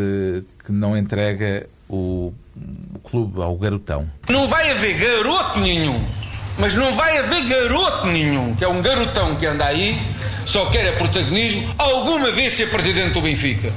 que 0.64 0.72
não 0.72 0.96
entrega 0.96 1.66
o, 1.90 2.32
o 2.94 2.98
clube 3.00 3.42
ao 3.42 3.56
garotão. 3.56 4.08
Não 4.28 4.48
vai 4.48 4.70
haver 4.70 4.94
garoto 4.94 5.60
nenhum, 5.60 6.00
mas 6.58 6.74
não 6.76 6.94
vai 6.94 7.18
haver 7.18 7.46
garoto 7.46 8.06
nenhum, 8.06 8.54
que 8.54 8.64
é 8.64 8.68
um 8.68 8.80
garotão 8.80 9.34
que 9.36 9.44
anda 9.44 9.64
aí, 9.66 9.98
só 10.46 10.66
quer 10.66 10.86
é 10.86 10.92
protagonismo, 10.92 11.74
alguma 11.76 12.30
vez 12.30 12.54
ser 12.54 12.70
presidente 12.70 13.14
do 13.14 13.20
Benfica. 13.20 13.74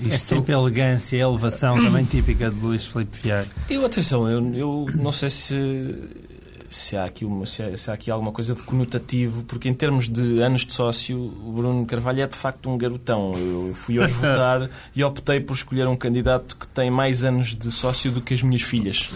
Isto... 0.00 0.14
É 0.14 0.18
sempre 0.18 0.52
elegância 0.52 1.16
e 1.16 1.20
elevação 1.20 1.76
também 1.82 2.04
típica 2.04 2.50
de 2.50 2.56
Luís 2.56 2.86
Filipe 2.86 3.16
Vieira. 3.22 3.46
Eu, 3.68 3.84
atenção, 3.84 4.28
eu, 4.28 4.54
eu 4.54 4.86
não 4.94 5.12
sei 5.12 5.30
se 5.30 5.94
se 6.72 6.96
há, 6.96 7.04
aqui 7.04 7.24
uma, 7.24 7.46
se 7.46 7.62
há, 7.62 7.76
se 7.76 7.90
há 7.90 7.94
aqui 7.94 8.10
alguma 8.10 8.32
coisa 8.32 8.54
de 8.54 8.62
conotativo, 8.62 9.44
porque 9.44 9.68
em 9.68 9.74
termos 9.74 10.08
de 10.08 10.40
anos 10.40 10.66
de 10.66 10.72
sócio, 10.72 11.18
o 11.18 11.52
Bruno 11.52 11.84
Carvalho 11.86 12.22
é 12.22 12.26
de 12.26 12.36
facto 12.36 12.68
um 12.70 12.78
garotão. 12.78 13.32
Eu 13.36 13.74
fui 13.74 13.98
hoje 13.98 14.12
votar 14.14 14.68
e 14.94 15.04
optei 15.04 15.40
por 15.40 15.54
escolher 15.54 15.86
um 15.86 15.96
candidato 15.96 16.56
que 16.56 16.66
tem 16.66 16.90
mais 16.90 17.24
anos 17.24 17.54
de 17.54 17.70
sócio 17.70 18.10
do 18.10 18.20
que 18.20 18.34
as 18.34 18.42
minhas 18.42 18.62
filhas. 18.62 19.10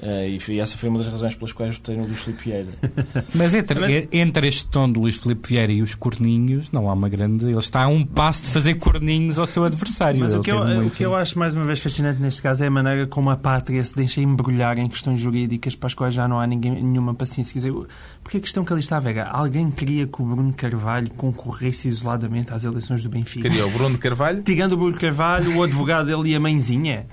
Uh, 0.00 0.50
e 0.50 0.60
essa 0.60 0.76
foi 0.76 0.88
uma 0.88 0.98
das 0.98 1.08
razões 1.08 1.34
pelas 1.34 1.52
quais 1.52 1.76
votei 1.76 1.96
no 1.96 2.04
Luís 2.04 2.18
Filipe 2.18 2.44
Vieira. 2.44 2.68
Mas 3.34 3.54
entre, 3.54 4.08
entre 4.12 4.48
este 4.48 4.68
tom 4.68 4.90
do 4.90 5.00
Luís 5.00 5.16
Filipe 5.16 5.48
Vieira 5.48 5.72
e 5.72 5.82
os 5.82 5.94
corninhos, 5.94 6.70
não 6.72 6.88
há 6.88 6.92
uma 6.92 7.08
grande. 7.08 7.46
Ele 7.46 7.58
está 7.58 7.84
a 7.84 7.88
um 7.88 8.04
passo 8.04 8.44
de 8.44 8.50
fazer 8.50 8.74
corninhos 8.74 9.38
ao 9.38 9.46
seu 9.46 9.64
adversário. 9.64 10.20
Mas 10.20 10.34
o 10.34 10.40
que, 10.40 10.50
eu, 10.50 10.64
muito... 10.64 10.86
o 10.88 10.90
que 10.90 11.04
eu 11.04 11.14
acho 11.14 11.38
mais 11.38 11.54
uma 11.54 11.64
vez 11.64 11.78
fascinante 11.78 12.20
neste 12.20 12.42
caso 12.42 12.62
é 12.64 12.66
a 12.66 12.70
maneira 12.70 13.06
como 13.06 13.30
a 13.30 13.36
pátria 13.36 13.82
se 13.82 13.94
deixa 13.94 14.20
embrulhar 14.20 14.78
em 14.78 14.88
questões 14.88 15.20
jurídicas 15.20 15.74
para 15.74 15.86
as 15.86 15.94
quais 15.94 16.14
já 16.14 16.26
não 16.28 16.38
há 16.38 16.46
ninguém, 16.46 16.72
nenhuma 16.72 17.14
paciência. 17.14 17.52
Quer 17.52 17.68
dizer, 17.70 17.86
porque 18.22 18.38
a 18.38 18.40
questão 18.40 18.64
que 18.64 18.72
ali 18.72 18.80
está, 18.80 18.98
Vega, 18.98 19.24
alguém 19.24 19.70
queria 19.70 20.06
que 20.06 20.20
o 20.20 20.24
Bruno 20.24 20.52
Carvalho 20.52 21.10
concorresse 21.10 21.88
isoladamente 21.88 22.52
às 22.52 22.64
eleições 22.64 23.02
do 23.02 23.08
Benfica. 23.08 23.48
Queria 23.48 23.66
o 23.66 23.70
Bruno 23.70 23.98
Carvalho? 23.98 24.42
Tirando 24.44 24.72
o 24.72 24.76
Bruno 24.76 24.96
Carvalho, 24.98 25.56
o 25.56 25.62
advogado 25.62 26.06
dele 26.06 26.30
e 26.32 26.34
a 26.34 26.40
mãezinha. 26.40 27.06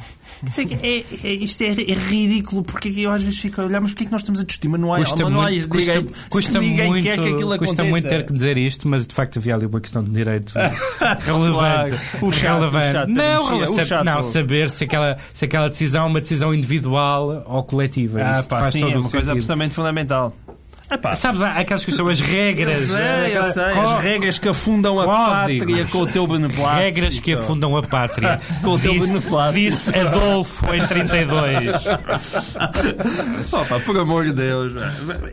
Quer 0.54 0.66
dizer, 0.66 0.80
é, 0.82 1.28
é, 1.28 1.34
isto 1.34 1.62
é, 1.62 1.68
é 1.68 1.94
ridículo 1.94 2.64
porque 2.72 2.90
eu 3.02 3.12
às 3.12 3.24
vezes 3.24 3.40
fico 3.40 3.62
a 3.62 3.66
olhar, 3.66 3.82
mas 3.82 3.92
porquê 3.92 4.04
é 4.04 4.06
que 4.06 4.12
nós 4.12 4.22
estamos 4.22 4.40
a 4.40 4.44
discutir 4.44 4.68
manuais, 4.70 5.08
custa 5.08 5.24
manuais 5.24 5.68
muito, 5.68 5.82
direito 5.82 6.14
custa, 6.30 6.60
ninguém 6.60 6.90
muito, 6.90 7.04
quer 7.04 7.20
que 7.20 7.30
aquilo 7.30 7.58
custa 7.58 7.64
aconteça? 7.66 7.90
muito 7.90 8.08
ter 8.08 8.26
que 8.26 8.34
dizer 8.34 8.58
isto, 8.58 8.88
mas 8.88 9.06
de 9.06 9.14
facto 9.14 9.38
havia 9.38 9.56
ali 9.56 9.66
uma 9.66 9.80
questão 9.82 10.04
de 10.04 10.10
direito 10.12 10.54
relevante. 11.26 11.96
o 12.22 12.32
chato, 12.32 12.60
relevante. 12.60 12.90
O 12.90 12.92
chato, 12.92 13.08
não, 13.10 13.64
o 13.64 13.86
chato. 13.86 14.06
não, 14.06 14.24
saber 14.24 14.70
se 14.70 14.84
aquela, 14.86 15.18
se 15.34 15.46
aquela 15.46 15.68
decisão 15.70 16.06
é 16.06 16.08
uma 16.08 16.22
decisão 16.22 16.54
individual 16.54 17.44
ou 17.48 17.64
coletiva. 17.64 18.22
Ah, 18.24 18.40
Isso 18.40 18.50
pá, 18.50 18.60
faz 18.62 18.74
sim, 18.74 18.82
todo 18.82 18.92
é 18.92 18.96
uma 18.96 19.00
o 19.00 19.02
coisa 19.04 19.18
sentido. 19.18 19.32
absolutamente 19.32 19.76
fundamental. 19.76 20.36
Epá. 20.92 21.16
Sabes, 21.16 21.42
há 21.42 21.54
aquelas 21.54 21.86
que 21.86 21.92
são 21.92 22.08
as 22.08 22.20
regras. 22.20 22.82
Eu 22.82 22.88
sei, 22.88 23.38
eu 23.38 23.44
sei, 23.46 23.64
as 23.64 24.02
regras 24.02 24.38
que 24.38 24.50
afundam 24.50 25.00
a 25.00 25.06
Códigos. 25.06 25.66
pátria 25.66 25.86
com 25.86 25.98
o 26.00 26.08
teu 26.08 26.28
beneplácito. 26.28 26.82
Regras 26.82 27.20
que 27.20 27.34
afundam 27.34 27.78
a 27.78 27.84
pátria. 27.84 28.42
com 28.62 28.72
o 28.72 28.80
teu 28.80 29.00
beneplácito. 29.00 29.60
Disse 29.60 29.98
Adolfo 29.98 30.74
em 30.74 30.86
32. 30.86 31.86
Opa, 33.52 33.80
por 33.80 33.98
amor 33.98 34.26
de 34.26 34.34
Deus. 34.34 34.74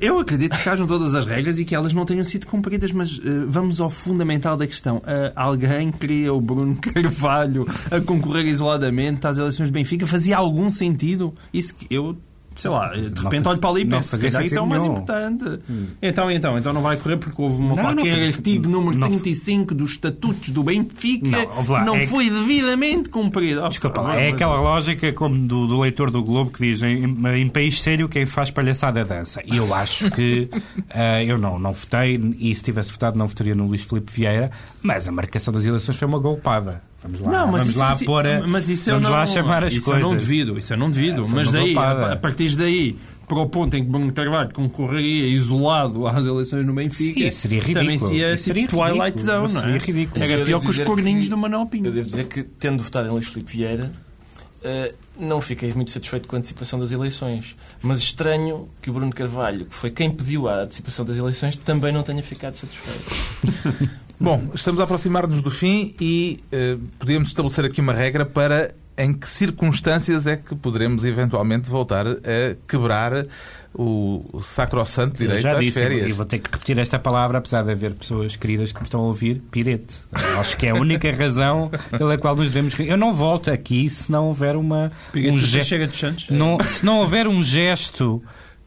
Eu 0.00 0.18
acredito 0.18 0.56
que 0.58 0.68
hajam 0.68 0.86
todas 0.86 1.14
as 1.14 1.26
regras 1.26 1.58
e 1.58 1.64
que 1.64 1.74
elas 1.74 1.92
não 1.92 2.04
tenham 2.04 2.24
sido 2.24 2.46
cumpridas, 2.46 2.92
mas 2.92 3.20
eh, 3.24 3.30
vamos 3.46 3.80
ao 3.80 3.90
fundamental 3.90 4.56
da 4.56 4.66
questão. 4.66 5.02
Eh, 5.06 5.32
alguém 5.34 5.90
queria 5.90 6.32
o 6.32 6.40
Bruno 6.40 6.76
Carvalho 6.80 7.66
a 7.90 8.00
concorrer 8.00 8.46
isoladamente 8.46 9.26
às 9.26 9.38
eleições 9.38 9.66
de 9.66 9.72
Benfica? 9.72 10.06
Fazia 10.06 10.36
algum 10.36 10.70
sentido? 10.70 11.34
Isso 11.52 11.74
que 11.74 11.86
eu. 11.92 12.16
Sei 12.58 12.70
lá, 12.70 12.88
de 12.88 13.22
repente 13.22 13.48
olho 13.48 13.58
para 13.58 13.70
ali 13.70 13.80
e 13.82 13.84
não 13.84 13.98
penso, 13.98 14.16
se 14.16 14.18
calhar 14.20 14.44
isso 14.44 14.58
é 14.58 14.60
o 14.60 14.66
mais 14.66 14.82
sentido 14.82 15.00
importante. 15.00 15.60
Então, 16.02 16.30
então, 16.30 16.58
então 16.58 16.72
não 16.72 16.82
vai 16.82 16.96
correr 16.96 17.16
porque 17.16 17.40
houve 17.40 17.62
uma 17.62 17.76
Não, 17.76 17.76
não 17.76 17.94
qualquer 17.94 18.14
fazia- 18.14 18.26
artigo 18.36 18.68
número 18.68 18.98
não- 18.98 19.08
35 19.08 19.74
dos 19.74 19.92
estatutos 19.92 20.50
do 20.50 20.64
Benfica 20.64 21.28
Não, 21.28 21.68
lá, 21.68 21.80
que 21.80 21.86
não 21.86 21.94
é 21.96 22.00
que- 22.00 22.06
foi 22.08 22.28
devidamente 22.28 23.08
cumprido. 23.08 23.62
Oh, 23.64 23.68
Desculpa, 23.68 24.00
lá, 24.00 24.16
é 24.16 24.24
mas- 24.26 24.34
aquela 24.34 24.60
lógica 24.60 25.12
como 25.12 25.38
do, 25.38 25.66
do 25.68 25.78
leitor 25.80 26.10
do 26.10 26.22
Globo 26.24 26.50
que 26.50 26.58
diz 26.66 26.82
em, 26.82 27.04
em 27.04 27.48
país 27.48 27.80
sério 27.80 28.08
quem 28.08 28.26
faz 28.26 28.50
palhaçada 28.50 29.04
dança. 29.04 29.40
E 29.46 29.56
eu 29.56 29.72
acho 29.72 30.10
que 30.10 30.50
eh, 30.90 31.24
eu 31.26 31.38
não, 31.38 31.58
não 31.60 31.72
votei 31.72 32.16
e 32.38 32.52
se 32.54 32.62
tivesse 32.64 32.90
votado 32.90 33.16
não 33.16 33.28
votaria 33.28 33.54
no 33.54 33.66
Luís 33.68 33.82
Filipe 33.82 34.10
Vieira, 34.12 34.50
mas 34.82 35.06
a 35.06 35.12
marcação 35.12 35.54
das 35.54 35.64
eleições 35.64 35.96
foi 35.96 36.08
uma 36.08 36.18
golpada. 36.18 36.82
Vamos 37.00 37.20
lá, 37.20 37.30
Não, 37.30 37.46
mas 37.46 37.50
vamos 37.52 37.68
isso, 37.68 37.78
lá 37.78 37.92
isso- 37.94 38.04
pôr 38.04 38.26
a- 38.26 38.46
mas 38.46 38.68
isso 38.68 38.90
vamos 38.90 39.04
eu 39.04 39.10
não, 39.10 39.16
lá 39.18 39.26
chamar 39.26 39.62
as 39.64 39.72
isso 39.72 39.84
coisas. 39.84 40.02
eu 40.02 40.08
não 40.10 40.16
devido, 40.16 40.58
isso 40.58 40.72
eu 40.72 40.76
não 40.76 40.90
devido. 40.90 41.24
É, 41.24 41.28
mas 41.28 41.50
daí, 41.52 41.76
a, 41.78 42.12
a 42.12 42.16
partir 42.16 42.56
daí, 42.56 42.96
para 43.28 43.38
o 43.38 43.46
ponto 43.48 43.76
em 43.76 43.84
que 43.84 43.90
Bruno 43.90 44.12
Carvalho 44.12 44.52
concorreria 44.52 45.26
isolado 45.28 46.06
às 46.08 46.26
eleições 46.26 46.66
no 46.66 46.72
Benfica, 46.74 47.20
Sim, 47.20 47.30
seria 47.30 47.60
ridículo. 47.60 47.84
também 47.84 47.98
seria 47.98 48.34
Isso 48.34 48.52
tipo 48.52 48.54
seria 48.76 48.94
Twilight. 48.94 49.20
Zone, 49.22 49.52
não 49.52 49.60
é? 49.60 49.62
seria 49.64 49.78
ridículo. 49.78 50.24
Era 50.24 50.44
pior 50.44 50.60
que 50.60 50.68
os 50.70 50.78
corninhos 50.80 51.24
que- 51.24 51.30
do 51.30 51.36
Manuel 51.36 51.66
Pinho. 51.66 51.86
Eu 51.86 51.92
devo 51.92 52.06
dizer 52.08 52.24
que, 52.26 52.42
tendo 52.42 52.82
votado 52.82 53.06
em 53.06 53.10
Luís 53.12 53.26
Filipe 53.28 53.52
Vieira, 53.52 53.92
eh, 54.64 54.92
não 55.20 55.40
fiquei 55.40 55.72
muito 55.74 55.92
satisfeito 55.92 56.26
com 56.26 56.34
a 56.34 56.38
antecipação 56.40 56.80
das 56.80 56.90
eleições. 56.90 57.54
Mas 57.80 58.00
estranho 58.00 58.68
que 58.82 58.90
o 58.90 58.92
Bruno 58.92 59.12
Carvalho, 59.12 59.66
que 59.66 59.74
foi 59.74 59.90
quem 59.92 60.10
pediu 60.10 60.48
a 60.48 60.62
antecipação 60.62 61.04
das 61.04 61.16
eleições, 61.16 61.54
também 61.54 61.92
não 61.92 62.02
tenha 62.02 62.22
ficado 62.24 62.56
satisfeito. 62.56 63.98
Bom, 64.20 64.50
estamos 64.52 64.80
a 64.80 64.84
aproximar-nos 64.84 65.42
do 65.42 65.50
fim 65.50 65.94
e 66.00 66.40
eh, 66.50 66.76
podemos 66.98 67.28
estabelecer 67.28 67.64
aqui 67.64 67.80
uma 67.80 67.92
regra 67.92 68.26
para 68.26 68.74
em 68.96 69.12
que 69.12 69.30
circunstâncias 69.30 70.26
é 70.26 70.36
que 70.36 70.56
poderemos 70.56 71.04
eventualmente 71.04 71.70
voltar 71.70 72.04
a 72.04 72.16
quebrar 72.66 73.26
o, 73.72 74.24
o 74.32 74.40
sacrossanto 74.40 75.22
Eu 75.22 75.28
direito 75.28 75.42
já 75.42 75.52
às 75.52 75.60
disse, 75.60 75.78
e 75.78 75.82
férias. 75.82 76.16
vou 76.16 76.26
ter 76.26 76.40
que 76.40 76.50
repetir 76.50 76.76
esta 76.78 76.98
palavra, 76.98 77.38
apesar 77.38 77.62
de 77.62 77.70
haver 77.70 77.94
pessoas 77.94 78.34
queridas 78.34 78.72
que 78.72 78.80
me 78.80 78.84
estão 78.84 79.00
a 79.00 79.04
ouvir, 79.04 79.40
pirete. 79.52 79.94
Acho 80.36 80.56
que 80.56 80.66
é 80.66 80.70
a 80.70 80.74
única 80.74 81.08
razão 81.12 81.70
pela 81.96 82.18
qual 82.18 82.34
nos 82.34 82.48
devemos. 82.50 82.74
Eu 82.80 82.96
não 82.96 83.12
volto 83.12 83.52
aqui 83.52 83.88
se 83.88 84.10
não 84.10 84.26
houver 84.26 84.56
uma. 84.56 84.90
Pirete 85.12 85.32
um 85.32 85.38
gesto. 85.38 85.68
Chega 85.68 85.86
dos 85.86 85.96
Santos? 85.98 86.28
Não, 86.28 86.58
se 86.60 86.84
não 86.84 86.98
houver 86.98 87.28
um 87.28 87.40
gesto 87.44 88.20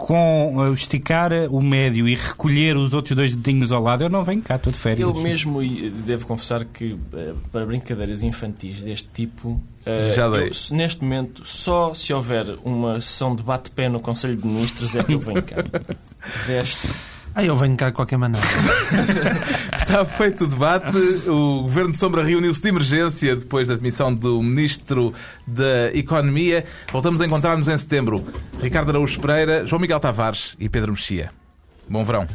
com 0.06 0.58
uh, 0.58 0.74
esticar 0.74 1.32
o 1.50 1.62
médio 1.62 2.08
e 2.08 2.16
recolher 2.16 2.76
os 2.76 2.94
outros 2.94 3.16
dois 3.16 3.34
dedinhos 3.36 3.72
ao 3.72 3.82
lado, 3.82 4.04
eu 4.04 4.10
não 4.10 4.24
venho 4.24 4.42
cá, 4.42 4.56
estou 4.56 4.72
de 4.72 4.78
férias. 4.80 5.00
Eu 5.02 5.14
mesmo 5.14 5.62
devo 6.06 6.26
confessar 6.28 6.66
que 6.66 6.98
eh, 7.14 7.34
para 7.52 7.66
brincadeiras 7.66 8.24
infantis 8.24 8.80
deste 8.80 9.08
tipo, 9.14 9.62
eh, 9.86 10.14
Já 10.16 10.30
dei. 10.30 10.48
eu, 10.50 10.76
neste 10.76 11.04
momento, 11.04 11.44
só 11.46 11.94
se 11.94 12.12
houver 12.14 12.46
uma 12.64 13.00
sessão 13.00 13.36
de 13.36 13.44
bate-pé 13.44 13.88
no 13.90 14.00
Conselho 14.00 14.36
de 14.36 14.46
Ministros 14.48 14.96
é 14.96 15.04
que 15.04 15.14
eu 15.14 15.20
venho 15.20 15.44
cá. 15.44 15.62
De 16.46 16.54
resto, 16.54 16.90
Ah, 17.34 17.44
eu 17.44 17.56
venho 17.56 17.76
cá 17.78 17.90
de 17.90 17.96
qualquer 17.96 18.18
maneira. 18.18 18.46
Está 19.82 20.06
feito 20.06 20.46
o 20.46 20.48
debate. 20.48 20.96
O 21.28 21.64
Governo 21.64 21.92
de 21.92 21.98
Sombra 21.98 22.24
reuniu-se 22.24 22.62
de 22.62 22.68
emergência 22.70 23.36
depois 23.36 23.68
da 23.68 23.76
demissão 23.76 24.14
do 24.14 24.42
Ministro 24.42 25.14
da 25.46 25.92
Economia. 25.94 26.66
Voltamos 26.92 27.20
a 27.20 27.26
encontrar-nos 27.26 27.68
em 27.68 27.78
setembro. 27.78 28.26
Ricardo 28.62 28.90
Araújo 28.90 29.20
Pereira, 29.20 29.66
João 29.66 29.82
Miguel 29.82 30.00
Tavares 30.00 30.56
e 30.60 30.70
Pedro 30.70 30.94
Mexia. 30.94 31.32
Bom 31.90 32.06
verão. 32.06 32.26